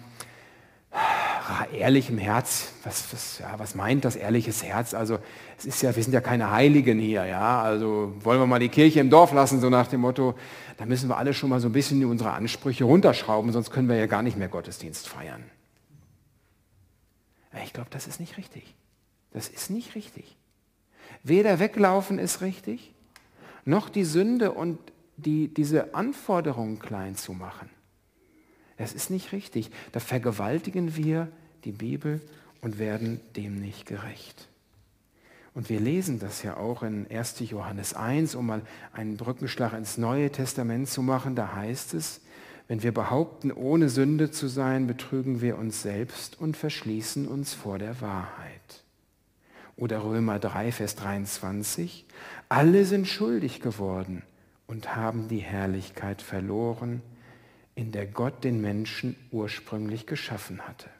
ah, 1.49 1.67
ehrlichem 1.73 2.19
Herz, 2.19 2.73
was, 2.85 3.13
was, 3.13 3.39
ja, 3.39 3.59
was 3.59 3.75
meint 3.75 4.05
das 4.05 4.17
ehrliches 4.17 4.63
Herz? 4.63 4.93
Also 4.93 5.19
es 5.57 5.65
ist 5.65 5.83
ja, 5.83 5.97
wir 5.97 6.03
sind 6.03 6.13
ja 6.13 6.21
keine 6.21 6.51
Heiligen 6.51 6.99
hier, 6.99 7.25
ja. 7.25 7.63
Also 7.63 8.15
wollen 8.21 8.39
wir 8.39 8.47
mal 8.47 8.59
die 8.59 8.69
Kirche 8.69 9.01
im 9.01 9.09
Dorf 9.09 9.33
lassen, 9.33 9.61
so 9.61 9.71
nach 9.71 9.87
dem 9.87 10.03
Motto, 10.03 10.35
da 10.77 10.85
müssen 10.85 11.09
wir 11.09 11.17
alle 11.17 11.33
schon 11.33 11.49
mal 11.51 11.61
so 11.61 11.69
ein 11.69 11.73
bisschen 11.73 12.05
unsere 12.05 12.33
Ansprüche 12.33 12.85
runterschrauben, 12.85 13.51
sonst 13.53 13.71
können 13.71 13.89
wir 13.89 13.97
ja 13.97 14.07
gar 14.07 14.23
nicht 14.23 14.37
mehr 14.37 14.49
Gottesdienst 14.49 15.09
feiern. 15.09 15.43
Ich 17.65 17.73
glaube, 17.73 17.89
das 17.91 18.07
ist 18.07 18.21
nicht 18.21 18.37
richtig. 18.37 18.75
Das 19.33 19.49
ist 19.49 19.71
nicht 19.71 19.95
richtig. 19.95 20.37
Weder 21.23 21.59
weglaufen 21.59 22.19
ist 22.19 22.43
richtig, 22.43 22.95
noch 23.65 23.89
die 23.89 24.05
Sünde 24.05 24.53
und 24.53 24.79
die, 25.17 25.53
diese 25.53 25.95
Anforderungen 25.95 26.79
klein 26.79 27.17
zu 27.17 27.33
machen. 27.33 27.71
Das 28.79 28.93
ist 28.93 29.11
nicht 29.11 29.33
richtig. 29.33 29.71
Da 29.93 30.01
vergewaltigen 30.01 30.97
wir 30.97 31.29
die 31.64 31.73
Bibel 31.73 32.21
und 32.61 32.79
werden 32.79 33.21
dem 33.37 33.61
nicht 33.61 33.87
gerecht. 33.87 34.49
Und 35.55 35.69
wir 35.69 35.81
lesen 35.81 36.21
das 36.21 36.43
ja 36.45 36.57
auch 36.57 36.83
in 36.85 37.11
1. 37.11 37.41
Johannes 37.51 37.95
1, 37.95 38.37
um 38.37 38.47
mal 38.47 38.62
einen 38.93 39.17
Brückenschlag 39.17 39.73
ins 39.73 39.99
Neue 39.99 40.31
Testament 40.31 40.88
zu 40.88 41.03
machen. 41.03 41.35
Da 41.35 41.55
heißt 41.55 41.95
es, 41.95 42.21
wenn 42.69 42.83
wir 42.83 42.93
behaupten, 42.93 43.51
ohne 43.51 43.88
Sünde 43.88 44.31
zu 44.31 44.47
sein, 44.47 44.87
betrügen 44.87 45.41
wir 45.41 45.59
uns 45.59 45.83
selbst 45.83 46.38
und 46.38 46.57
verschließen 46.57 47.27
uns 47.27 47.55
vor 47.55 47.79
der 47.79 48.01
Wahrheit. 48.01 48.85
Oder 49.77 50.05
Römer 50.05 50.38
3, 50.38 50.71
Vers 50.71 50.95
23. 50.97 52.05
Alle 52.49 52.85
sind 52.85 53.09
schuldig 53.09 53.61
geworden 53.61 54.23
und 54.67 54.95
haben 54.95 55.29
die 55.29 55.38
Herrlichkeit 55.38 56.21
verloren, 56.21 57.03
in 57.79 57.93
der 57.93 58.07
Gott 58.07 58.43
den 58.43 58.61
Menschen 58.61 59.14
ursprünglich 59.31 60.05
geschaffen 60.05 60.67
hatte. 60.67 60.91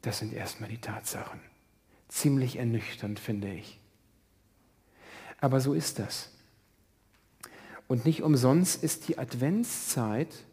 Das 0.00 0.18
sind 0.18 0.32
erstmal 0.32 0.70
die 0.70 0.78
Tatsachen. 0.78 1.40
Ziemlich 2.08 2.56
ernüchternd, 2.56 3.20
finde 3.20 3.52
ich. 3.52 3.78
Aber 5.42 5.60
so 5.60 5.74
ist 5.74 5.98
das. 5.98 6.30
Und 7.86 8.06
nicht 8.06 8.22
umsonst 8.22 8.82
ist 8.82 9.08
die 9.08 9.18
Adventszeit 9.18 10.46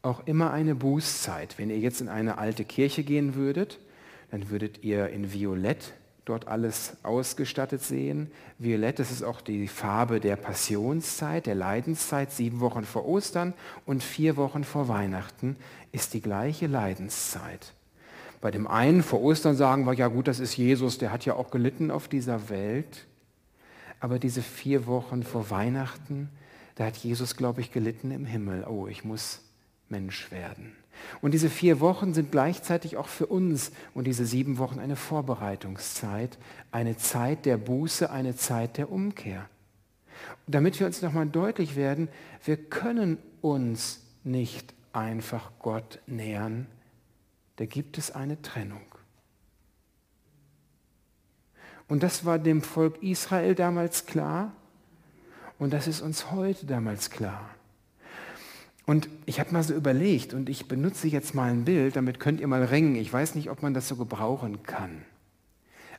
auch 0.00 0.26
immer 0.26 0.50
eine 0.52 0.74
Bußzeit. 0.74 1.58
Wenn 1.58 1.68
ihr 1.68 1.78
jetzt 1.78 2.00
in 2.00 2.08
eine 2.08 2.38
alte 2.38 2.64
Kirche 2.64 3.04
gehen 3.04 3.34
würdet, 3.34 3.78
dann 4.30 4.48
würdet 4.48 4.84
ihr 4.84 5.10
in 5.10 5.34
Violett 5.34 5.92
dort 6.26 6.48
alles 6.48 6.96
ausgestattet 7.04 7.82
sehen. 7.82 8.30
Violett, 8.58 8.98
das 8.98 9.10
ist 9.10 9.22
auch 9.22 9.40
die 9.40 9.68
Farbe 9.68 10.20
der 10.20 10.36
Passionszeit, 10.36 11.46
der 11.46 11.54
Leidenszeit, 11.54 12.32
sieben 12.32 12.60
Wochen 12.60 12.84
vor 12.84 13.06
Ostern 13.06 13.54
und 13.86 14.02
vier 14.02 14.36
Wochen 14.36 14.64
vor 14.64 14.88
Weihnachten 14.88 15.56
ist 15.92 16.12
die 16.12 16.20
gleiche 16.20 16.66
Leidenszeit. 16.66 17.72
Bei 18.40 18.50
dem 18.50 18.66
einen 18.66 19.02
vor 19.02 19.22
Ostern 19.22 19.56
sagen 19.56 19.86
wir, 19.86 19.94
ja 19.94 20.08
gut, 20.08 20.28
das 20.28 20.40
ist 20.40 20.56
Jesus, 20.56 20.98
der 20.98 21.10
hat 21.10 21.24
ja 21.24 21.34
auch 21.34 21.50
gelitten 21.50 21.90
auf 21.90 22.08
dieser 22.08 22.48
Welt. 22.50 23.06
Aber 24.00 24.18
diese 24.18 24.42
vier 24.42 24.86
Wochen 24.86 25.22
vor 25.22 25.48
Weihnachten, 25.50 26.28
da 26.74 26.84
hat 26.84 26.96
Jesus, 26.96 27.36
glaube 27.36 27.60
ich, 27.60 27.72
gelitten 27.72 28.10
im 28.10 28.26
Himmel. 28.26 28.66
Oh, 28.68 28.88
ich 28.88 29.04
muss 29.04 29.40
Mensch 29.88 30.30
werden. 30.30 30.76
Und 31.20 31.32
diese 31.32 31.50
vier 31.50 31.80
Wochen 31.80 32.14
sind 32.14 32.32
gleichzeitig 32.32 32.96
auch 32.96 33.08
für 33.08 33.26
uns 33.26 33.72
und 33.94 34.06
diese 34.06 34.26
sieben 34.26 34.58
Wochen 34.58 34.78
eine 34.78 34.96
Vorbereitungszeit, 34.96 36.38
eine 36.72 36.96
Zeit 36.96 37.46
der 37.46 37.56
Buße, 37.56 38.10
eine 38.10 38.36
Zeit 38.36 38.76
der 38.76 38.90
Umkehr. 38.90 39.48
Und 40.46 40.54
damit 40.54 40.78
wir 40.80 40.86
uns 40.86 41.02
nochmal 41.02 41.26
deutlich 41.26 41.76
werden, 41.76 42.08
wir 42.44 42.56
können 42.56 43.18
uns 43.40 44.02
nicht 44.24 44.74
einfach 44.92 45.50
Gott 45.58 46.00
nähern, 46.06 46.66
da 47.56 47.66
gibt 47.66 47.98
es 47.98 48.10
eine 48.10 48.40
Trennung. 48.42 48.82
Und 51.88 52.02
das 52.02 52.24
war 52.24 52.38
dem 52.38 52.62
Volk 52.62 53.02
Israel 53.02 53.54
damals 53.54 54.06
klar 54.06 54.52
und 55.58 55.72
das 55.72 55.86
ist 55.86 56.00
uns 56.00 56.30
heute 56.32 56.66
damals 56.66 57.10
klar. 57.10 57.55
Und 58.86 59.08
ich 59.26 59.40
habe 59.40 59.52
mal 59.52 59.64
so 59.64 59.74
überlegt 59.74 60.32
und 60.32 60.48
ich 60.48 60.68
benutze 60.68 61.08
jetzt 61.08 61.34
mal 61.34 61.50
ein 61.50 61.64
Bild, 61.64 61.96
damit 61.96 62.20
könnt 62.20 62.40
ihr 62.40 62.46
mal 62.46 62.64
ringen. 62.64 62.94
Ich 62.94 63.12
weiß 63.12 63.34
nicht, 63.34 63.50
ob 63.50 63.60
man 63.62 63.74
das 63.74 63.88
so 63.88 63.96
gebrauchen 63.96 64.62
kann. 64.62 65.02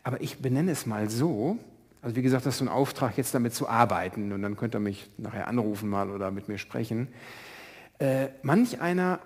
Aber 0.03 0.21
ich 0.21 0.39
benenne 0.39 0.71
es 0.71 0.85
mal 0.85 1.09
so, 1.09 1.57
also 2.01 2.15
wie 2.15 2.21
gesagt, 2.21 2.45
das 2.45 2.55
ist 2.55 2.59
so 2.59 2.65
ein 2.65 2.69
Auftrag, 2.69 3.17
jetzt 3.17 3.33
damit 3.35 3.53
zu 3.53 3.67
arbeiten 3.67 4.31
und 4.31 4.41
dann 4.41 4.55
könnt 4.55 4.73
ihr 4.73 4.79
mich 4.79 5.09
nachher 5.17 5.49
anrufen 5.49 5.89
mal 5.89 6.09
oder 6.09 6.31
mit 6.31 6.47
mir 6.47 6.57
sprechen. 6.57 7.09
Äh, 7.99 8.29
manch 8.41 8.79
einer 8.79 9.19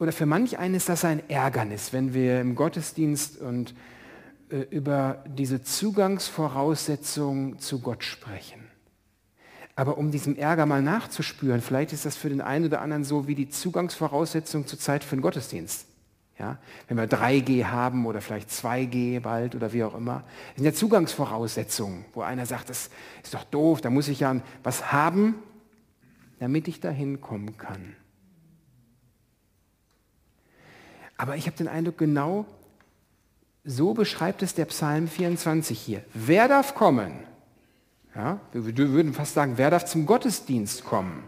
oder 0.00 0.10
für 0.10 0.26
manch 0.26 0.58
einen 0.58 0.74
ist 0.74 0.88
das 0.88 1.04
ein 1.04 1.22
Ärgernis, 1.30 1.92
wenn 1.92 2.14
wir 2.14 2.40
im 2.40 2.56
Gottesdienst 2.56 3.40
und 3.40 3.74
äh, 4.50 4.62
über 4.70 5.22
diese 5.26 5.62
Zugangsvoraussetzungen 5.62 7.60
zu 7.60 7.78
Gott 7.80 8.02
sprechen. 8.02 8.60
Aber 9.76 9.98
um 9.98 10.10
diesem 10.10 10.36
Ärger 10.36 10.66
mal 10.66 10.82
nachzuspüren, 10.82 11.60
vielleicht 11.60 11.92
ist 11.92 12.04
das 12.04 12.16
für 12.16 12.28
den 12.28 12.40
einen 12.40 12.66
oder 12.66 12.80
anderen 12.80 13.04
so 13.04 13.26
wie 13.26 13.34
die 13.34 13.48
Zugangsvoraussetzung 13.48 14.66
zur 14.66 14.78
Zeit 14.78 15.02
für 15.02 15.16
den 15.16 15.22
Gottesdienst. 15.22 15.86
Ja, 16.38 16.58
wenn 16.88 16.96
wir 16.96 17.08
3G 17.08 17.66
haben 17.66 18.06
oder 18.06 18.20
vielleicht 18.20 18.50
2G 18.50 19.20
bald 19.20 19.54
oder 19.54 19.72
wie 19.72 19.84
auch 19.84 19.94
immer, 19.94 20.24
das 20.48 20.56
sind 20.56 20.64
ja 20.64 20.72
Zugangsvoraussetzungen, 20.72 22.04
wo 22.12 22.22
einer 22.22 22.44
sagt, 22.44 22.70
das 22.70 22.90
ist 23.22 23.34
doch 23.34 23.44
doof, 23.44 23.80
da 23.80 23.90
muss 23.90 24.08
ich 24.08 24.20
ja 24.20 24.36
was 24.64 24.92
haben, 24.92 25.36
damit 26.40 26.66
ich 26.66 26.80
da 26.80 26.90
hinkommen 26.90 27.56
kann. 27.56 27.94
Aber 31.16 31.36
ich 31.36 31.46
habe 31.46 31.56
den 31.56 31.68
Eindruck, 31.68 31.98
genau 31.98 32.46
so 33.64 33.94
beschreibt 33.94 34.42
es 34.42 34.54
der 34.54 34.66
Psalm 34.66 35.08
24 35.08 35.78
hier. 35.78 36.04
Wer 36.12 36.48
darf 36.48 36.74
kommen? 36.74 37.12
Ja, 38.14 38.40
wir 38.52 38.76
würden 38.76 39.12
fast 39.12 39.34
sagen, 39.34 39.54
wer 39.56 39.70
darf 39.70 39.86
zum 39.86 40.06
Gottesdienst 40.06 40.84
kommen? 40.84 41.24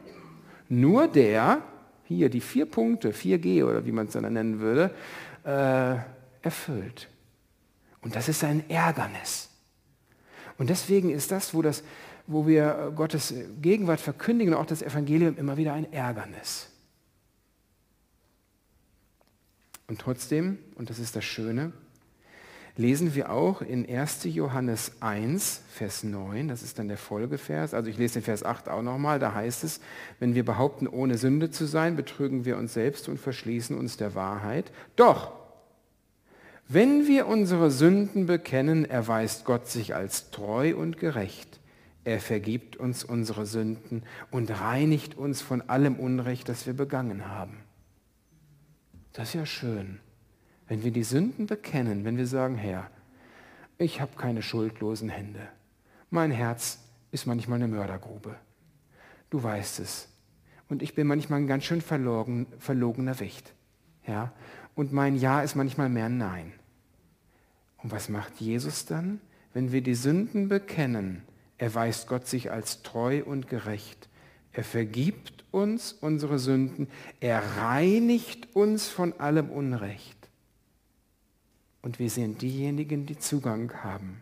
Nur 0.69 1.09
der, 1.09 1.63
hier 2.05 2.29
die 2.29 2.41
vier 2.41 2.67
Punkte, 2.67 3.13
4G 3.13 3.65
oder 3.65 3.85
wie 3.85 3.93
man 3.93 4.07
es 4.07 4.13
dann 4.13 4.33
nennen 4.33 4.61
würde, 4.61 4.95
äh, 5.45 5.97
erfüllt. 6.43 7.09
Und 8.03 8.15
das 8.15 8.29
ist 8.29 8.45
ein 8.45 8.69
Ärgernis. 8.71 9.49
Und 10.59 10.71
deswegen 10.71 11.11
ist 11.11 11.33
das, 11.33 11.55
wo, 11.55 11.63
das, 11.63 11.83
wo 12.27 12.47
wir 12.47 12.93
Gottes 12.95 13.35
Gegenwart 13.61 14.01
verkündigen, 14.01 14.55
auch 14.55 14.67
das 14.67 14.83
Evangelium, 14.83 15.37
immer 15.37 15.57
wieder 15.57 15.73
ein 15.73 15.93
Ärgernis. 15.93 16.69
Und 19.89 20.01
trotzdem, 20.01 20.59
und 20.77 20.91
das 20.91 20.99
ist 20.99 21.17
das 21.17 21.25
Schöne, 21.25 21.73
lesen 22.77 23.15
wir 23.15 23.31
auch 23.31 23.63
in 23.63 23.89
1. 23.89 24.25
Johannes 24.25 24.93
1, 25.01 25.63
Vers 25.69 26.05
9, 26.05 26.49
das 26.49 26.63
ist 26.63 26.79
dann 26.79 26.89
der 26.89 26.99
Folgevers, 26.99 27.73
also 27.73 27.89
ich 27.89 27.97
lese 27.97 28.15
den 28.15 28.23
Vers 28.23 28.43
8 28.45 28.69
auch 28.69 28.83
nochmal, 28.83 29.19
da 29.19 29.35
heißt 29.35 29.65
es, 29.65 29.81
wenn 30.19 30.35
wir 30.35 30.45
behaupten, 30.45 30.87
ohne 30.87 31.17
Sünde 31.17 31.51
zu 31.51 31.65
sein, 31.67 31.97
betrügen 31.97 32.45
wir 32.45 32.57
uns 32.59 32.75
selbst 32.75 33.09
und 33.09 33.19
verschließen 33.19 33.77
uns 33.77 33.97
der 33.97 34.15
Wahrheit. 34.15 34.71
Doch, 34.95 35.33
wenn 36.69 37.07
wir 37.07 37.29
unsere 37.29 37.71
Sünden 37.71 38.27
bekennen, 38.27 38.85
erweist 38.85 39.45
Gott 39.45 39.69
sich 39.69 39.95
als 39.95 40.31
treu 40.31 40.77
und 40.77 40.99
gerecht. 40.99 41.61
Er 42.05 42.21
vergibt 42.21 42.77
uns 42.77 43.05
unsere 43.05 43.47
Sünden 43.47 44.03
und 44.31 44.51
reinigt 44.51 45.17
uns 45.17 45.43
von 45.43 45.63
allem 45.63 45.97
Unrecht, 45.97 46.49
das 46.49 46.67
wir 46.67 46.75
begangen 46.75 47.29
haben. 47.29 47.59
Das 49.13 49.29
ist 49.29 49.35
ja 49.35 49.47
schön. 49.47 49.99
Wenn 50.69 50.83
wir 50.83 50.91
die 50.91 51.05
Sünden 51.05 51.47
bekennen, 51.47 52.05
wenn 52.05 52.17
wir 52.17 52.27
sagen, 52.27 52.57
Herr, 52.57 52.91
ich 53.79 54.01
habe 54.01 54.17
keine 54.17 54.43
schuldlosen 54.43 55.09
Hände. 55.09 55.49
Mein 56.11 56.31
Herz 56.31 56.81
ist 57.13 57.27
manchmal 57.27 57.57
eine 57.57 57.69
Mördergrube. 57.69 58.37
Du 59.31 59.43
weißt 59.43 59.81
es. 59.81 60.09
Und 60.69 60.83
ich 60.83 60.95
bin 60.95 61.07
manchmal 61.07 61.41
ein 61.41 61.47
ganz 61.47 61.65
schön 61.65 61.81
verlogen, 61.81 62.47
verlogener 62.59 63.21
Wicht. 63.21 63.53
Ja? 64.07 64.33
Und 64.75 64.93
mein 64.93 65.17
Ja 65.17 65.43
ist 65.43 65.55
manchmal 65.55 65.89
mehr 65.89 66.07
ein 66.07 66.19
Nein. 66.19 66.53
Und 67.83 67.93
was 67.93 68.09
macht 68.09 68.41
Jesus 68.41 68.87
dann? 68.87 69.21
Wenn 69.53 69.71
wir 69.71 69.83
die 69.83 69.95
Sünden 69.95 70.49
bekennen, 70.49 71.23
erweist 71.59 72.09
Gott 72.09 72.27
sich 72.27 72.51
als 72.51 72.83
treu 72.83 73.23
und 73.25 73.49
gerecht. 73.49 74.09
Er 74.53 74.65
vergibt 74.65 75.45
uns 75.53 75.93
unsere 75.93 76.39
Sünden. 76.39 76.89
Er 77.21 77.43
reinigt 77.59 78.55
uns 78.57 78.89
von 78.89 79.13
allem 79.21 79.51
Unrecht 79.51 80.16
und 81.87 82.01
wir 82.01 82.11
sind 82.11 82.43
diejenigen, 82.43 83.07
die 83.07 83.17
Zugang 83.17 83.73
haben. 83.85 84.21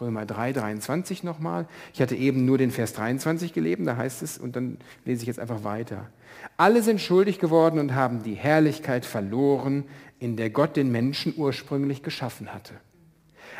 Römer 0.00 0.26
3, 0.26 0.54
23 0.54 1.22
nochmal. 1.22 1.68
Ich 1.94 2.02
hatte 2.02 2.16
eben 2.16 2.44
nur 2.46 2.58
den 2.58 2.72
Vers 2.72 2.94
23 2.94 3.52
gelebt, 3.52 3.86
da 3.86 3.96
heißt 3.96 4.24
es, 4.24 4.38
und 4.38 4.56
dann 4.56 4.78
lese 5.04 5.22
ich 5.22 5.28
jetzt 5.28 5.38
einfach 5.38 5.62
weiter. 5.62 6.10
Alle 6.56 6.82
sind 6.82 7.00
schuldig 7.00 7.38
geworden 7.38 7.78
und 7.78 7.94
haben 7.94 8.24
die 8.24 8.34
Herrlichkeit 8.34 9.06
verloren, 9.06 9.84
in 10.18 10.36
der 10.36 10.50
Gott 10.50 10.74
den 10.74 10.90
Menschen 10.90 11.32
ursprünglich 11.36 12.02
geschaffen 12.02 12.52
hatte. 12.52 12.74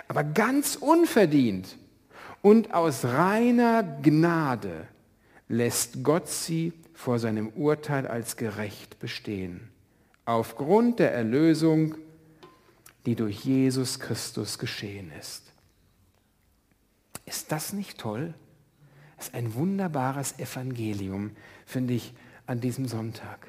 Aber 0.08 0.24
ganz 0.24 0.74
unverdient 0.74 1.78
und 2.42 2.74
aus 2.74 3.04
reiner 3.04 3.84
Gnade 4.02 4.88
lässt 5.46 6.02
Gott 6.02 6.26
sie 6.26 6.72
vor 6.94 7.20
seinem 7.20 7.50
Urteil 7.50 8.08
als 8.08 8.36
gerecht 8.36 8.98
bestehen. 8.98 9.68
Aufgrund 10.24 10.98
der 10.98 11.14
Erlösung 11.14 11.94
die 13.08 13.14
durch 13.14 13.42
Jesus 13.42 14.00
Christus 14.00 14.58
geschehen 14.58 15.10
ist. 15.18 15.44
Ist 17.24 17.50
das 17.52 17.72
nicht 17.72 17.96
toll? 17.96 18.34
Das 19.16 19.28
ist 19.28 19.34
ein 19.34 19.54
wunderbares 19.54 20.38
Evangelium, 20.38 21.30
finde 21.64 21.94
ich, 21.94 22.12
an 22.44 22.60
diesem 22.60 22.86
Sonntag. 22.86 23.46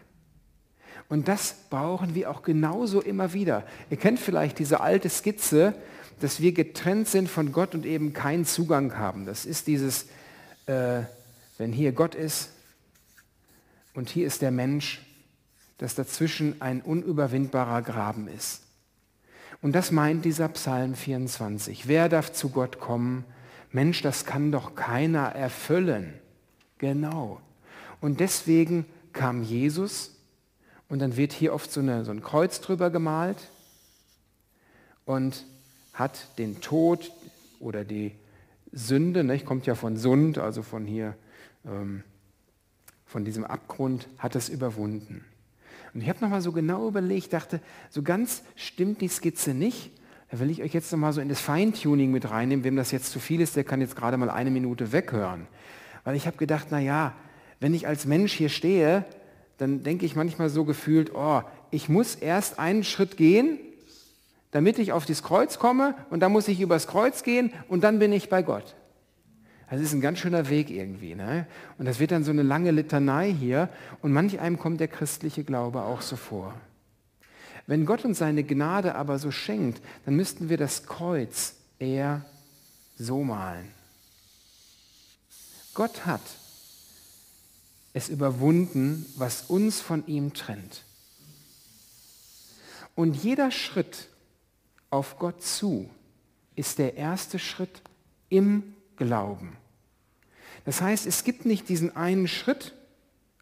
Und 1.10 1.28
das 1.28 1.56
brauchen 1.70 2.16
wir 2.16 2.32
auch 2.32 2.42
genauso 2.42 3.02
immer 3.02 3.34
wieder. 3.34 3.68
Ihr 3.90 3.98
kennt 3.98 4.22
vielleicht 4.22 4.60
diese 4.60 4.80
alte 4.80 5.10
Skizze, 5.10 5.76
dass 6.22 6.40
wir 6.40 6.54
getrennt 6.54 7.10
sind 7.10 7.30
von 7.30 7.52
Gott 7.52 7.76
und 7.76 7.86
eben 7.86 8.14
keinen 8.14 8.46
Zugang 8.46 8.98
haben. 8.98 9.26
Das 9.26 9.46
ist 9.46 9.68
dieses, 9.68 10.06
äh, 10.68 11.02
wenn 11.58 11.74
hier 11.74 11.92
Gott 11.92 12.16
ist 12.16 12.52
und 13.94 14.10
hier 14.10 14.26
ist 14.26 14.42
der 14.42 14.52
Mensch, 14.52 15.02
dass 15.80 15.96
dazwischen 15.96 16.62
ein 16.62 16.80
unüberwindbarer 16.80 17.82
Graben 17.82 18.30
ist. 18.30 18.62
Und 19.62 19.74
das 19.74 19.92
meint 19.92 20.24
dieser 20.26 20.48
Psalm 20.50 20.96
24. 20.96 21.88
Wer 21.88 22.10
darf 22.10 22.32
zu 22.32 22.50
Gott 22.50 22.80
kommen? 22.80 23.26
Mensch, 23.72 24.02
das 24.02 24.26
kann 24.26 24.52
doch 24.52 24.76
keiner 24.76 25.28
erfüllen. 25.28 26.14
Genau. 26.78 27.42
Und 28.00 28.20
deswegen 28.20 28.86
kam 29.12 29.44
Jesus 29.44 30.16
und 30.88 31.00
dann 31.00 31.18
wird 31.18 31.34
hier 31.34 31.54
oft 31.54 31.72
so, 31.72 31.82
eine, 31.82 32.06
so 32.06 32.12
ein 32.12 32.24
Kreuz 32.24 32.62
drüber 32.62 32.90
gemalt 32.90 33.38
und 35.06 35.46
hat 35.94 36.38
den 36.38 36.62
Tod 36.62 37.12
oder 37.60 37.84
die 37.84 38.14
Sünde, 38.72 39.24
ne, 39.24 39.40
kommt 39.40 39.66
ja 39.66 39.76
von 39.76 39.98
Sund, 39.98 40.38
also 40.38 40.62
von 40.62 40.86
hier, 40.86 41.16
ähm, 41.66 42.04
von 43.06 43.26
diesem 43.26 43.44
Abgrund, 43.44 44.08
hat 44.18 44.36
es 44.36 44.48
überwunden. 44.48 45.26
Und 45.94 46.02
ich 46.02 46.10
habe 46.10 46.20
nochmal 46.22 46.42
so 46.42 46.52
genau 46.52 46.88
überlegt, 46.88 47.34
dachte, 47.34 47.62
so 47.90 48.04
ganz 48.04 48.44
stimmt 48.56 49.02
die 49.02 49.08
Skizze 49.08 49.54
nicht. 49.54 49.92
Da 50.32 50.40
will 50.40 50.52
ich 50.52 50.62
euch 50.62 50.74
jetzt 50.74 50.92
nochmal 50.92 51.14
so 51.14 51.22
in 51.22 51.30
das 51.30 51.42
Feintuning 51.42 52.12
mit 52.12 52.30
reinnehmen. 52.30 52.64
Wem 52.64 52.76
das 52.76 52.92
jetzt 52.92 53.12
zu 53.12 53.20
viel 53.20 53.42
ist, 53.42 53.56
der 53.56 53.64
kann 53.64 53.82
jetzt 53.82 53.96
gerade 53.96 54.18
mal 54.18 54.30
eine 54.30 54.52
Minute 54.52 54.92
weghören. 54.92 55.48
Weil 56.04 56.16
ich 56.16 56.28
habe 56.28 56.38
gedacht, 56.38 56.68
na 56.70 56.80
ja, 56.80 57.14
wenn 57.60 57.74
ich 57.74 57.88
als 57.88 58.06
Mensch 58.06 58.34
hier 58.34 58.50
stehe, 58.50 59.06
dann 59.58 59.84
denke 59.84 60.06
ich 60.06 60.16
manchmal 60.16 60.50
so 60.50 60.64
gefühlt, 60.64 61.14
oh, 61.14 61.42
ich 61.72 61.90
muss 61.90 62.16
erst 62.16 62.60
einen 62.60 62.84
Schritt 62.84 63.18
gehen, 63.18 63.60
damit 64.52 64.80
ich 64.80 64.92
auf 64.92 65.06
das 65.06 65.24
Kreuz 65.24 65.60
komme 65.60 65.96
und 66.10 66.22
dann 66.22 66.32
muss 66.32 66.48
ich 66.48 66.62
übers 66.62 66.88
Kreuz 66.88 67.24
gehen 67.24 67.52
und 67.68 67.84
dann 67.84 68.00
bin 68.00 68.14
ich 68.14 68.30
bei 68.30 68.42
Gott. 68.42 68.76
Das 69.70 69.80
ist 69.82 69.94
ein 69.94 70.02
ganz 70.02 70.20
schöner 70.20 70.50
Weg 70.50 70.70
irgendwie. 70.70 71.16
Ne? 71.16 71.46
Und 71.78 71.86
das 71.86 72.00
wird 72.00 72.12
dann 72.12 72.24
so 72.24 72.32
eine 72.32 72.42
lange 72.42 72.72
Litanei 72.72 73.32
hier. 73.32 73.70
Und 74.02 74.12
manch 74.12 74.40
einem 74.40 74.58
kommt 74.58 74.80
der 74.80 74.88
christliche 74.88 75.44
Glaube 75.44 75.84
auch 75.84 76.02
so 76.02 76.16
vor. 76.16 76.56
Wenn 77.68 77.86
Gott 77.86 78.04
uns 78.04 78.18
seine 78.18 78.44
Gnade 78.44 78.96
aber 78.96 79.20
so 79.20 79.30
schenkt, 79.30 79.82
dann 80.06 80.16
müssten 80.16 80.50
wir 80.50 80.58
das 80.58 80.88
Kreuz 80.88 81.54
eher 81.78 82.26
so 82.98 83.24
malen. 83.24 83.70
Gott 85.76 86.08
hat 86.08 86.22
es 87.94 88.10
überwunden, 88.10 89.06
was 89.18 89.44
uns 89.44 89.82
von 89.82 90.06
ihm 90.08 90.34
trennt. 90.34 90.84
Und 92.96 93.14
jeder 93.14 93.52
Schritt 93.52 94.10
auf 94.90 95.20
Gott 95.20 95.44
zu 95.44 95.90
ist 96.56 96.80
der 96.80 96.98
erste 96.98 97.38
Schritt 97.38 97.82
im 98.30 98.76
Glauben. 99.00 99.58
Das 100.66 100.82
heißt, 100.82 101.08
es 101.08 101.24
gibt 101.24 101.46
nicht 101.46 101.68
diesen 101.68 101.96
einen 101.96 102.28
Schritt 102.28 102.76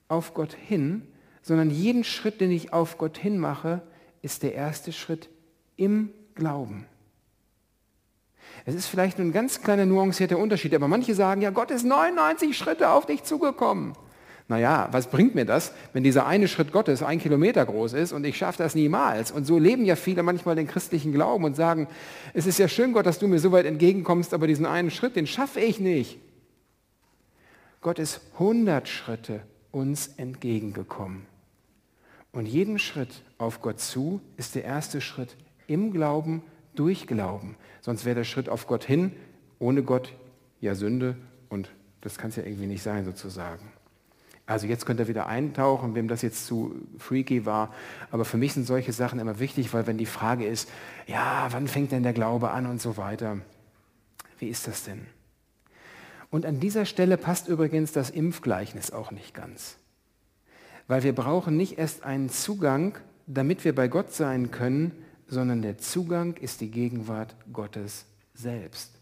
auf 0.07 0.33
Gott 0.33 0.53
hin, 0.53 1.05
sondern 1.41 1.69
jeden 1.69 2.05
Schritt, 2.05 2.39
den 2.39 2.51
ich 2.51 2.71
auf 2.71 2.97
Gott 2.97 3.17
hin 3.17 3.37
mache, 3.37 3.81
ist 4.21 4.43
der 4.43 4.53
erste 4.53 4.93
Schritt 4.93 5.29
im 5.75 6.11
Glauben. 6.35 6.85
Es 8.65 8.75
ist 8.75 8.87
vielleicht 8.87 9.17
nur 9.17 9.27
ein 9.27 9.33
ganz 9.33 9.61
kleiner 9.61 9.85
nuancierter 9.85 10.37
Unterschied, 10.37 10.73
aber 10.73 10.87
manche 10.87 11.15
sagen, 11.15 11.41
ja, 11.41 11.49
Gott 11.49 11.71
ist 11.71 11.83
99 11.83 12.57
Schritte 12.57 12.89
auf 12.89 13.05
dich 13.05 13.23
zugekommen. 13.23 13.93
Naja, 14.49 14.88
was 14.91 15.07
bringt 15.07 15.36
mir 15.36 15.45
das, 15.45 15.73
wenn 15.91 16.03
dieser 16.03 16.25
eine 16.25 16.47
Schritt 16.47 16.71
Gottes 16.71 17.03
ein 17.03 17.19
Kilometer 17.19 17.65
groß 17.65 17.93
ist 17.93 18.13
und 18.13 18.25
ich 18.25 18.38
schaffe 18.38 18.63
das 18.63 18.75
niemals? 18.75 19.31
Und 19.31 19.45
so 19.45 19.60
leben 19.60 19.83
ja 19.83 19.97
viele 19.97 20.23
manchmal 20.23 20.55
den 20.55 20.67
christlichen 20.67 21.12
Glauben 21.12 21.43
und 21.43 21.55
sagen, 21.55 21.88
es 22.33 22.45
ist 22.45 22.57
ja 22.57 22.69
schön, 22.69 22.93
Gott, 22.93 23.05
dass 23.05 23.19
du 23.19 23.27
mir 23.27 23.39
so 23.39 23.51
weit 23.51 23.65
entgegenkommst, 23.65 24.33
aber 24.33 24.47
diesen 24.47 24.65
einen 24.65 24.89
Schritt, 24.89 25.17
den 25.17 25.27
schaffe 25.27 25.60
ich 25.60 25.79
nicht. 25.79 26.19
Gott 27.81 27.99
ist 27.99 28.21
100 28.33 28.88
Schritte 28.88 29.41
uns 29.71 30.13
entgegengekommen. 30.15 31.25
Und 32.31 32.45
jeden 32.45 32.79
Schritt 32.79 33.23
auf 33.38 33.62
Gott 33.62 33.81
zu 33.81 34.21
ist 34.38 34.55
der 34.55 34.63
erste 34.63 35.01
Schritt 35.01 35.36
im 35.67 35.91
Glauben, 35.91 36.41
durch 36.75 37.07
Glauben. 37.07 37.57
Sonst 37.81 38.05
wäre 38.05 38.15
der 38.15 38.23
Schritt 38.23 38.47
auf 38.47 38.67
Gott 38.67 38.86
hin, 38.86 39.12
ohne 39.60 39.83
Gott, 39.83 40.13
ja 40.62 40.75
Sünde 40.75 41.17
und 41.49 41.69
das 42.01 42.17
kann 42.17 42.29
es 42.29 42.36
ja 42.36 42.43
irgendwie 42.43 42.67
nicht 42.67 42.83
sein 42.83 43.03
sozusagen. 43.05 43.71
Also 44.47 44.65
jetzt 44.65 44.86
könnt 44.86 45.01
ihr 45.01 45.10
wieder 45.10 45.27
eintauchen, 45.27 45.93
wem 45.93 46.07
das 46.07 46.21
jetzt 46.21 46.45
zu 46.47 46.73
freaky 46.97 47.45
war. 47.45 47.73
Aber 48.12 48.23
für 48.23 48.38
mich 48.38 48.53
sind 48.53 48.65
solche 48.65 48.93
Sachen 48.93 49.19
immer 49.19 49.39
wichtig, 49.39 49.73
weil 49.73 49.86
wenn 49.88 49.97
die 49.97 50.05
Frage 50.05 50.47
ist, 50.47 50.69
ja, 51.05 51.47
wann 51.51 51.67
fängt 51.67 51.91
denn 51.91 52.01
der 52.01 52.13
Glaube 52.13 52.51
an 52.51 52.65
und 52.65 52.81
so 52.81 52.95
weiter, 52.95 53.39
wie 54.39 54.47
ist 54.47 54.65
das 54.67 54.86
denn? 54.86 55.05
Und 56.29 56.45
an 56.45 56.62
dieser 56.62 56.86
Stelle 56.86 57.17
passt 57.17 57.49
übrigens 57.49 57.91
das 57.91 58.10
Impfgleichnis 58.10 58.91
auch 58.91 59.12
nicht 59.12 59.33
ganz. 59.33 59.77
Weil 60.88 61.03
wir 61.03 61.13
brauchen 61.13 61.57
nicht 61.57 61.77
erst 61.77 62.03
einen 62.03 62.29
Zugang, 62.29 62.97
damit 63.25 63.65
wir 63.65 63.75
bei 63.75 63.89
Gott 63.89 64.13
sein 64.13 64.51
können, 64.51 64.93
sondern 65.27 65.62
der 65.62 65.77
Zugang 65.77 66.36
ist 66.36 66.62
die 66.62 66.71
Gegenwart 66.71 67.36
Gottes 67.51 68.05
selbst. 68.33 68.96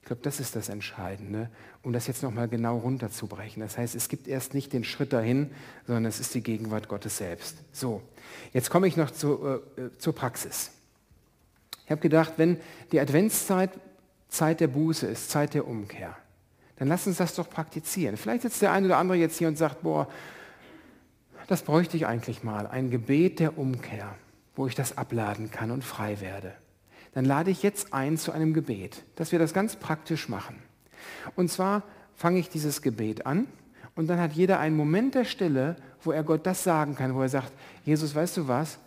Ich 0.00 0.06
glaube, 0.08 0.22
das 0.22 0.40
ist 0.40 0.56
das 0.56 0.68
Entscheidende, 0.68 1.50
um 1.82 1.92
das 1.92 2.06
jetzt 2.06 2.22
nochmal 2.22 2.48
genau 2.48 2.78
runterzubrechen. 2.78 3.60
Das 3.60 3.76
heißt, 3.76 3.94
es 3.94 4.08
gibt 4.08 4.26
erst 4.26 4.54
nicht 4.54 4.72
den 4.72 4.84
Schritt 4.84 5.12
dahin, 5.12 5.50
sondern 5.86 6.06
es 6.06 6.20
ist 6.20 6.34
die 6.34 6.42
Gegenwart 6.42 6.88
Gottes 6.88 7.18
selbst. 7.18 7.56
So, 7.72 8.02
jetzt 8.52 8.70
komme 8.70 8.86
ich 8.86 8.96
noch 8.96 9.10
zu, 9.10 9.62
äh, 9.76 9.80
äh, 9.80 9.98
zur 9.98 10.14
Praxis. 10.14 10.70
Ich 11.84 11.90
habe 11.90 12.00
gedacht, 12.00 12.34
wenn 12.36 12.58
die 12.92 13.00
Adventszeit 13.00 13.70
Zeit 14.28 14.60
der 14.60 14.68
Buße 14.68 15.06
ist, 15.06 15.30
Zeit 15.30 15.54
der 15.54 15.66
Umkehr, 15.66 16.16
dann 16.76 16.88
lass 16.88 17.06
uns 17.06 17.16
das 17.16 17.34
doch 17.34 17.50
praktizieren. 17.50 18.16
Vielleicht 18.16 18.42
sitzt 18.42 18.62
der 18.62 18.72
eine 18.72 18.86
oder 18.86 18.98
andere 18.98 19.18
jetzt 19.18 19.38
hier 19.38 19.48
und 19.48 19.58
sagt, 19.58 19.82
boah, 19.82 20.08
das 21.48 21.62
bräuchte 21.62 21.96
ich 21.96 22.06
eigentlich 22.06 22.42
mal, 22.42 22.66
ein 22.66 22.90
Gebet 22.90 23.40
der 23.40 23.58
Umkehr, 23.58 24.14
wo 24.54 24.66
ich 24.66 24.74
das 24.74 24.96
abladen 24.96 25.50
kann 25.50 25.70
und 25.70 25.82
frei 25.82 26.20
werde 26.20 26.54
dann 27.18 27.24
lade 27.24 27.50
ich 27.50 27.64
jetzt 27.64 27.92
ein 27.92 28.16
zu 28.16 28.30
einem 28.30 28.54
Gebet, 28.54 29.02
dass 29.16 29.32
wir 29.32 29.40
das 29.40 29.52
ganz 29.52 29.74
praktisch 29.74 30.28
machen. 30.28 30.54
Und 31.34 31.50
zwar 31.50 31.82
fange 32.14 32.38
ich 32.38 32.48
dieses 32.48 32.80
Gebet 32.80 33.26
an 33.26 33.48
und 33.96 34.06
dann 34.06 34.20
hat 34.20 34.34
jeder 34.34 34.60
einen 34.60 34.76
Moment 34.76 35.16
der 35.16 35.24
Stille, 35.24 35.74
wo 36.00 36.12
er 36.12 36.22
Gott 36.22 36.46
das 36.46 36.62
sagen 36.62 36.94
kann, 36.94 37.16
wo 37.16 37.22
er 37.22 37.28
sagt, 37.28 37.52
Jesus, 37.84 38.14
weißt 38.14 38.36
du 38.36 38.46
was, 38.46 38.78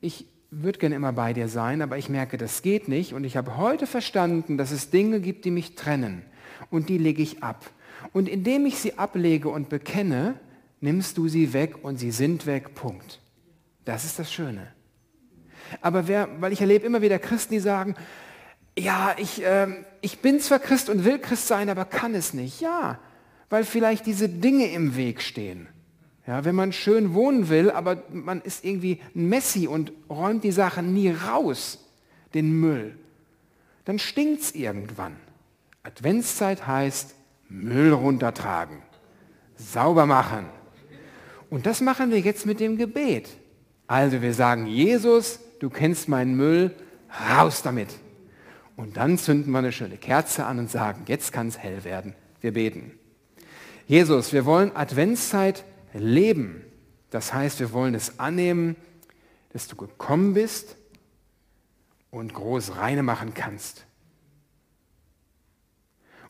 ich 0.00 0.26
würde 0.50 0.80
gerne 0.80 0.96
immer 0.96 1.12
bei 1.12 1.32
dir 1.32 1.46
sein, 1.46 1.80
aber 1.80 1.96
ich 1.96 2.08
merke, 2.08 2.38
das 2.38 2.62
geht 2.62 2.88
nicht 2.88 3.14
und 3.14 3.22
ich 3.22 3.36
habe 3.36 3.56
heute 3.56 3.86
verstanden, 3.86 4.58
dass 4.58 4.72
es 4.72 4.90
Dinge 4.90 5.20
gibt, 5.20 5.44
die 5.44 5.52
mich 5.52 5.76
trennen 5.76 6.24
und 6.70 6.88
die 6.88 6.98
lege 6.98 7.22
ich 7.22 7.44
ab. 7.44 7.70
Und 8.12 8.28
indem 8.28 8.66
ich 8.66 8.78
sie 8.78 8.98
ablege 8.98 9.48
und 9.48 9.68
bekenne, 9.68 10.34
nimmst 10.80 11.16
du 11.18 11.28
sie 11.28 11.52
weg 11.52 11.84
und 11.84 11.98
sie 11.98 12.10
sind 12.10 12.46
weg, 12.46 12.74
Punkt. 12.74 13.20
Das 13.84 14.04
ist 14.04 14.18
das 14.18 14.32
Schöne. 14.32 14.72
Aber 15.80 16.08
wer, 16.08 16.28
weil 16.40 16.52
ich 16.52 16.60
erlebe 16.60 16.86
immer 16.86 17.02
wieder 17.02 17.18
Christen, 17.18 17.54
die 17.54 17.60
sagen, 17.60 17.94
ja, 18.78 19.14
ich, 19.18 19.44
äh, 19.44 19.68
ich 20.00 20.20
bin 20.20 20.40
zwar 20.40 20.58
Christ 20.58 20.88
und 20.88 21.04
will 21.04 21.18
Christ 21.18 21.46
sein, 21.46 21.68
aber 21.68 21.84
kann 21.84 22.14
es 22.14 22.34
nicht. 22.34 22.60
Ja, 22.60 22.98
weil 23.50 23.64
vielleicht 23.64 24.06
diese 24.06 24.28
Dinge 24.28 24.70
im 24.72 24.96
Weg 24.96 25.20
stehen. 25.20 25.68
Ja, 26.26 26.44
wenn 26.44 26.54
man 26.54 26.72
schön 26.72 27.12
wohnen 27.14 27.48
will, 27.48 27.70
aber 27.70 28.04
man 28.12 28.40
ist 28.40 28.64
irgendwie 28.64 29.00
ein 29.16 29.28
Messi 29.28 29.66
und 29.66 29.92
räumt 30.08 30.44
die 30.44 30.52
Sachen 30.52 30.94
nie 30.94 31.10
raus, 31.10 31.78
den 32.34 32.52
Müll, 32.52 32.96
dann 33.84 33.98
stinkt 33.98 34.42
es 34.42 34.54
irgendwann. 34.54 35.16
Adventszeit 35.82 36.66
heißt 36.66 37.14
Müll 37.48 37.92
runtertragen, 37.92 38.82
sauber 39.56 40.06
machen. 40.06 40.46
Und 41.48 41.66
das 41.66 41.80
machen 41.80 42.12
wir 42.12 42.20
jetzt 42.20 42.46
mit 42.46 42.60
dem 42.60 42.76
Gebet. 42.76 43.28
Also 43.88 44.22
wir 44.22 44.32
sagen, 44.34 44.66
Jesus, 44.66 45.40
du 45.60 45.70
kennst 45.70 46.08
meinen 46.08 46.36
Müll, 46.36 46.74
raus 47.30 47.62
damit. 47.62 47.88
Und 48.76 48.96
dann 48.96 49.18
zünden 49.18 49.52
wir 49.52 49.58
eine 49.58 49.72
schöne 49.72 49.98
Kerze 49.98 50.46
an 50.46 50.58
und 50.58 50.70
sagen, 50.70 51.04
jetzt 51.06 51.32
kann 51.32 51.48
es 51.48 51.58
hell 51.58 51.84
werden. 51.84 52.14
Wir 52.40 52.52
beten. 52.52 52.92
Jesus, 53.86 54.32
wir 54.32 54.44
wollen 54.46 54.74
Adventszeit 54.74 55.64
leben. 55.92 56.64
Das 57.10 57.34
heißt, 57.34 57.60
wir 57.60 57.72
wollen 57.72 57.94
es 57.94 58.18
annehmen, 58.18 58.76
dass 59.52 59.68
du 59.68 59.76
gekommen 59.76 60.34
bist 60.34 60.76
und 62.10 62.32
groß 62.34 62.76
reine 62.76 63.02
machen 63.02 63.34
kannst. 63.34 63.84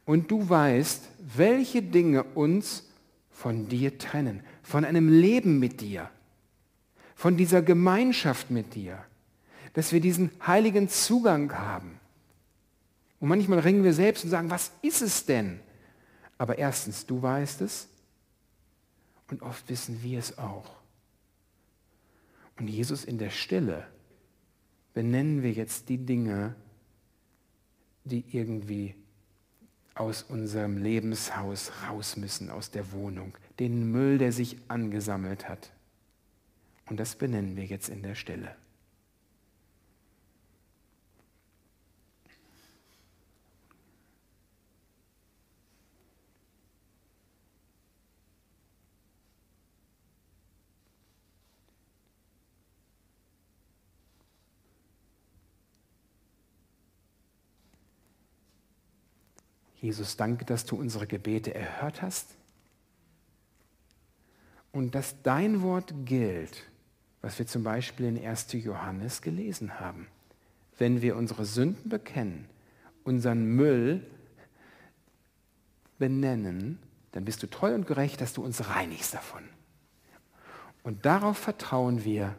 Und 0.05 0.31
du 0.31 0.49
weißt, 0.49 1.09
welche 1.37 1.83
Dinge 1.83 2.25
uns 2.25 2.88
von 3.31 3.69
dir 3.69 3.99
trennen, 3.99 4.43
von 4.62 4.85
einem 4.85 5.09
Leben 5.09 5.61
mit 5.61 5.81
dir, 5.81 6.11
von 7.14 7.37
dieser 7.37 7.62
Gemeinschaft 7.62 8.51
mit 8.51 8.75
dir 8.75 9.05
dass 9.72 9.92
wir 9.92 10.00
diesen 10.00 10.30
heiligen 10.46 10.88
Zugang 10.88 11.52
haben. 11.52 12.00
Und 13.20 13.28
manchmal 13.28 13.61
ringen 13.61 13.85
wir 13.85 13.92
selbst 13.92 14.24
und 14.24 14.30
sagen, 14.30 14.50
was 14.50 14.72
ist 14.83 15.02
es 15.02 15.26
denn? 15.26 15.61
Aber 16.38 16.59
erstens, 16.59 17.06
du 17.06 17.20
weißt 17.20 17.61
es 17.61 17.88
und 19.28 19.42
oft 19.42 19.68
wissen 19.68 20.02
wir 20.02 20.18
es 20.18 20.38
auch. 20.38 20.80
Und 22.59 22.68
Jesus 22.68 23.04
in 23.04 23.18
der 23.18 23.30
Stille 23.30 23.87
benennen 24.94 25.42
wir 25.42 25.52
jetzt 25.52 25.88
die 25.88 25.98
Dinge, 25.98 26.54
die 28.04 28.24
irgendwie 28.33 28.94
aus 29.94 30.22
unserem 30.22 30.78
Lebenshaus 30.78 31.72
raus 31.87 32.16
müssen, 32.16 32.50
aus 32.50 32.70
der 32.70 32.92
Wohnung, 32.92 33.37
den 33.59 33.90
Müll, 33.90 34.18
der 34.18 34.33
sich 34.33 34.56
angesammelt 34.68 35.48
hat. 35.48 35.70
Und 36.87 36.98
das 36.98 37.16
benennen 37.16 37.56
wir 37.56 37.66
jetzt 37.66 37.88
in 37.88 38.02
der 38.02 38.14
Stille. 38.14 38.56
Jesus, 59.81 60.16
danke, 60.16 60.45
dass 60.45 60.66
du 60.66 60.77
unsere 60.77 61.07
Gebete 61.07 61.55
erhört 61.55 62.03
hast 62.03 62.37
und 64.73 64.95
dass 64.95 65.23
dein 65.23 65.62
Wort 65.62 65.95
gilt, 66.05 66.64
was 67.23 67.38
wir 67.38 67.47
zum 67.47 67.62
Beispiel 67.62 68.07
in 68.07 68.25
1. 68.25 68.53
Johannes 68.53 69.23
gelesen 69.23 69.81
haben. 69.81 70.07
Wenn 70.79 71.03
wir 71.03 71.16
unsere 71.16 71.45
Sünden 71.45 71.88
bekennen, 71.88 72.47
unseren 73.05 73.45
Müll 73.45 74.07
benennen, 75.99 76.79
dann 77.12 77.25
bist 77.25 77.43
du 77.43 77.47
treu 77.49 77.75
und 77.75 77.87
gerecht, 77.87 78.21
dass 78.21 78.33
du 78.35 78.45
uns 78.45 78.69
reinigst 78.69 79.14
davon. 79.14 79.43
Und 80.83 81.05
darauf 81.05 81.37
vertrauen 81.37 82.05
wir, 82.05 82.37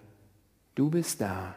du 0.75 0.89
bist 0.89 1.21
da, 1.21 1.55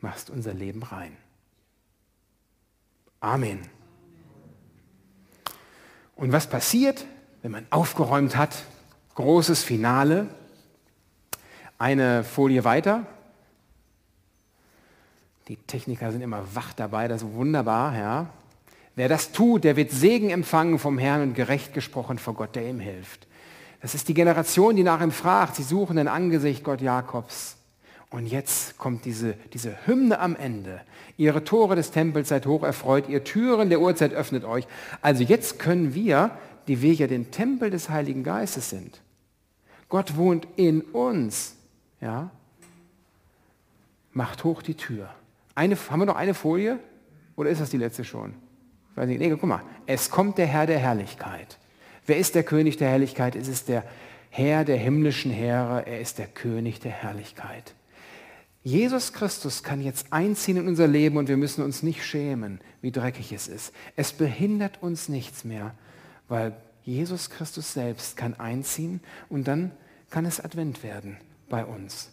machst 0.00 0.30
unser 0.30 0.52
Leben 0.52 0.82
rein. 0.82 1.16
Amen. 3.22 3.60
Und 6.16 6.32
was 6.32 6.48
passiert, 6.48 7.06
wenn 7.40 7.52
man 7.52 7.66
aufgeräumt 7.70 8.36
hat? 8.36 8.64
Großes 9.14 9.62
Finale. 9.62 10.26
Eine 11.78 12.24
Folie 12.24 12.64
weiter. 12.64 13.06
Die 15.46 15.54
Techniker 15.56 16.10
sind 16.10 16.20
immer 16.20 16.42
wach 16.54 16.72
dabei, 16.72 17.06
das 17.06 17.22
ist 17.22 17.32
wunderbar, 17.32 17.96
ja. 17.96 18.26
Wer 18.96 19.08
das 19.08 19.30
tut, 19.30 19.64
der 19.64 19.76
wird 19.76 19.92
Segen 19.92 20.30
empfangen 20.30 20.80
vom 20.80 20.98
Herrn 20.98 21.22
und 21.22 21.34
gerecht 21.34 21.74
gesprochen 21.74 22.18
vor 22.18 22.34
Gott, 22.34 22.56
der 22.56 22.68
ihm 22.68 22.80
hilft. 22.80 23.28
Das 23.80 23.94
ist 23.94 24.08
die 24.08 24.14
Generation, 24.14 24.74
die 24.74 24.82
nach 24.82 25.00
ihm 25.00 25.12
fragt. 25.12 25.56
Sie 25.56 25.62
suchen 25.62 25.96
ein 25.96 26.08
Angesicht 26.08 26.64
Gott 26.64 26.80
Jakobs. 26.80 27.56
Und 28.12 28.26
jetzt 28.26 28.78
kommt 28.78 29.04
diese, 29.06 29.34
diese 29.52 29.86
Hymne 29.86 30.20
am 30.20 30.36
Ende. 30.36 30.82
Ihre 31.16 31.44
Tore 31.44 31.76
des 31.76 31.90
Tempels 31.90 32.28
seid 32.28 32.46
hoch 32.46 32.62
erfreut, 32.62 33.08
ihr 33.08 33.24
Türen 33.24 33.70
der 33.70 33.80
Uhrzeit 33.80 34.12
öffnet 34.12 34.44
euch. 34.44 34.66
Also 35.00 35.24
jetzt 35.24 35.58
können 35.58 35.94
wir, 35.94 36.30
die 36.68 36.82
wir 36.82 36.92
ja 36.92 37.06
den 37.06 37.30
Tempel 37.30 37.70
des 37.70 37.88
Heiligen 37.88 38.22
Geistes 38.22 38.70
sind, 38.70 39.00
Gott 39.88 40.16
wohnt 40.16 40.46
in 40.56 40.82
uns, 40.82 41.56
ja, 42.00 42.30
macht 44.12 44.44
hoch 44.44 44.62
die 44.62 44.74
Tür, 44.74 45.10
Eine, 45.54 45.76
haben 45.76 46.00
wir 46.00 46.06
noch 46.06 46.16
eine 46.16 46.34
Folie? 46.34 46.78
Oder 47.36 47.50
ist 47.50 47.60
das 47.60 47.70
die 47.70 47.76
letzte 47.76 48.04
schon? 48.04 48.34
Ich 48.90 48.96
weiß 48.96 49.06
nicht. 49.06 49.20
Nee, 49.20 49.30
guck 49.30 49.42
mal. 49.44 49.62
Es 49.86 50.10
kommt 50.10 50.38
der 50.38 50.46
Herr 50.46 50.66
der 50.66 50.78
Herrlichkeit. 50.78 51.58
Wer 52.06 52.18
ist 52.18 52.34
der 52.34 52.42
König 52.42 52.76
der 52.76 52.88
Herrlichkeit? 52.88 53.36
Es 53.36 53.48
ist 53.48 53.68
der 53.68 53.84
Herr 54.30 54.64
der 54.64 54.76
himmlischen 54.76 55.30
Heere. 55.30 55.86
Er 55.86 56.00
ist 56.00 56.18
der 56.18 56.26
König 56.26 56.80
der 56.80 56.92
Herrlichkeit. 56.92 57.74
Jesus 58.64 59.12
Christus 59.12 59.64
kann 59.64 59.80
jetzt 59.80 60.12
einziehen 60.12 60.56
in 60.56 60.68
unser 60.68 60.86
Leben 60.86 61.16
und 61.16 61.28
wir 61.28 61.36
müssen 61.36 61.64
uns 61.64 61.82
nicht 61.82 62.04
schämen, 62.04 62.60
wie 62.80 62.92
dreckig 62.92 63.32
es 63.32 63.48
ist. 63.48 63.72
Es 63.96 64.12
behindert 64.12 64.82
uns 64.82 65.08
nichts 65.08 65.44
mehr, 65.44 65.74
weil 66.28 66.54
Jesus 66.84 67.30
Christus 67.30 67.72
selbst 67.72 68.16
kann 68.16 68.34
einziehen 68.34 69.00
und 69.28 69.48
dann 69.48 69.72
kann 70.10 70.24
es 70.24 70.40
Advent 70.40 70.84
werden 70.84 71.16
bei 71.48 71.64
uns. 71.64 72.10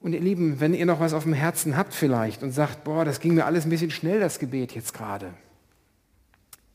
Und 0.00 0.14
ihr 0.14 0.20
Lieben, 0.20 0.58
wenn 0.58 0.74
ihr 0.74 0.86
noch 0.86 0.98
was 0.98 1.14
auf 1.14 1.22
dem 1.22 1.32
Herzen 1.32 1.76
habt 1.76 1.94
vielleicht 1.94 2.42
und 2.42 2.50
sagt, 2.50 2.82
boah, 2.82 3.04
das 3.04 3.20
ging 3.20 3.34
mir 3.34 3.46
alles 3.46 3.64
ein 3.64 3.70
bisschen 3.70 3.92
schnell, 3.92 4.18
das 4.18 4.40
Gebet 4.40 4.74
jetzt 4.74 4.94
gerade, 4.94 5.32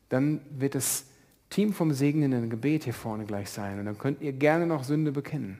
dann 0.07 0.39
wird 0.49 0.75
das 0.75 1.05
Team 1.49 1.73
vom 1.73 1.91
segnenden 1.91 2.49
Gebet 2.49 2.85
hier 2.85 2.93
vorne 2.93 3.25
gleich 3.25 3.49
sein 3.49 3.79
und 3.79 3.85
dann 3.85 3.97
könnt 3.97 4.21
ihr 4.21 4.31
gerne 4.31 4.65
noch 4.65 4.85
Sünde 4.85 5.11
bekennen. 5.11 5.59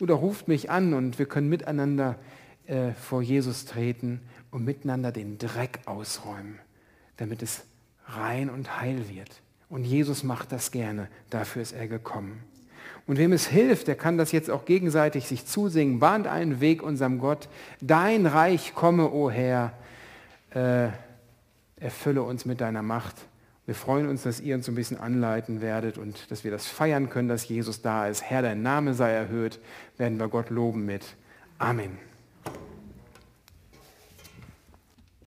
Oder 0.00 0.14
ruft 0.14 0.48
mich 0.48 0.70
an 0.70 0.92
und 0.92 1.18
wir 1.18 1.26
können 1.26 1.48
miteinander 1.48 2.18
äh, 2.72 2.94
vor 2.94 3.20
Jesus 3.20 3.66
treten 3.66 4.22
und 4.50 4.64
miteinander 4.64 5.12
den 5.12 5.36
Dreck 5.36 5.80
ausräumen, 5.84 6.58
damit 7.18 7.42
es 7.42 7.64
rein 8.06 8.48
und 8.48 8.80
heil 8.80 9.10
wird. 9.10 9.28
Und 9.68 9.84
Jesus 9.84 10.22
macht 10.22 10.52
das 10.52 10.70
gerne, 10.70 11.08
dafür 11.28 11.60
ist 11.60 11.72
er 11.72 11.86
gekommen. 11.86 12.42
Und 13.06 13.18
wem 13.18 13.34
es 13.34 13.46
hilft, 13.46 13.88
der 13.88 13.94
kann 13.96 14.16
das 14.16 14.32
jetzt 14.32 14.50
auch 14.50 14.64
gegenseitig 14.64 15.28
sich 15.28 15.44
zusingen. 15.44 15.98
Bahnt 15.98 16.26
einen 16.26 16.60
Weg 16.60 16.82
unserem 16.82 17.18
Gott. 17.18 17.50
Dein 17.82 18.24
Reich 18.24 18.74
komme, 18.74 19.10
o 19.10 19.30
Herr. 19.30 19.74
Äh, 20.54 20.88
erfülle 21.76 22.22
uns 22.22 22.46
mit 22.46 22.62
deiner 22.62 22.82
Macht. 22.82 23.16
Wir 23.66 23.74
freuen 23.74 24.08
uns, 24.08 24.22
dass 24.22 24.40
ihr 24.40 24.54
uns 24.54 24.66
ein 24.66 24.76
bisschen 24.76 24.98
anleiten 24.98 25.60
werdet 25.60 25.98
und 25.98 26.30
dass 26.30 26.42
wir 26.42 26.50
das 26.50 26.66
feiern 26.66 27.10
können, 27.10 27.28
dass 27.28 27.46
Jesus 27.46 27.82
da 27.82 28.06
ist. 28.06 28.22
Herr, 28.22 28.40
dein 28.40 28.62
Name 28.62 28.94
sei 28.94 29.10
erhöht. 29.10 29.60
Werden 29.98 30.18
wir 30.18 30.28
Gott 30.28 30.48
loben 30.48 30.86
mit. 30.86 31.02
Amen. 31.58 32.11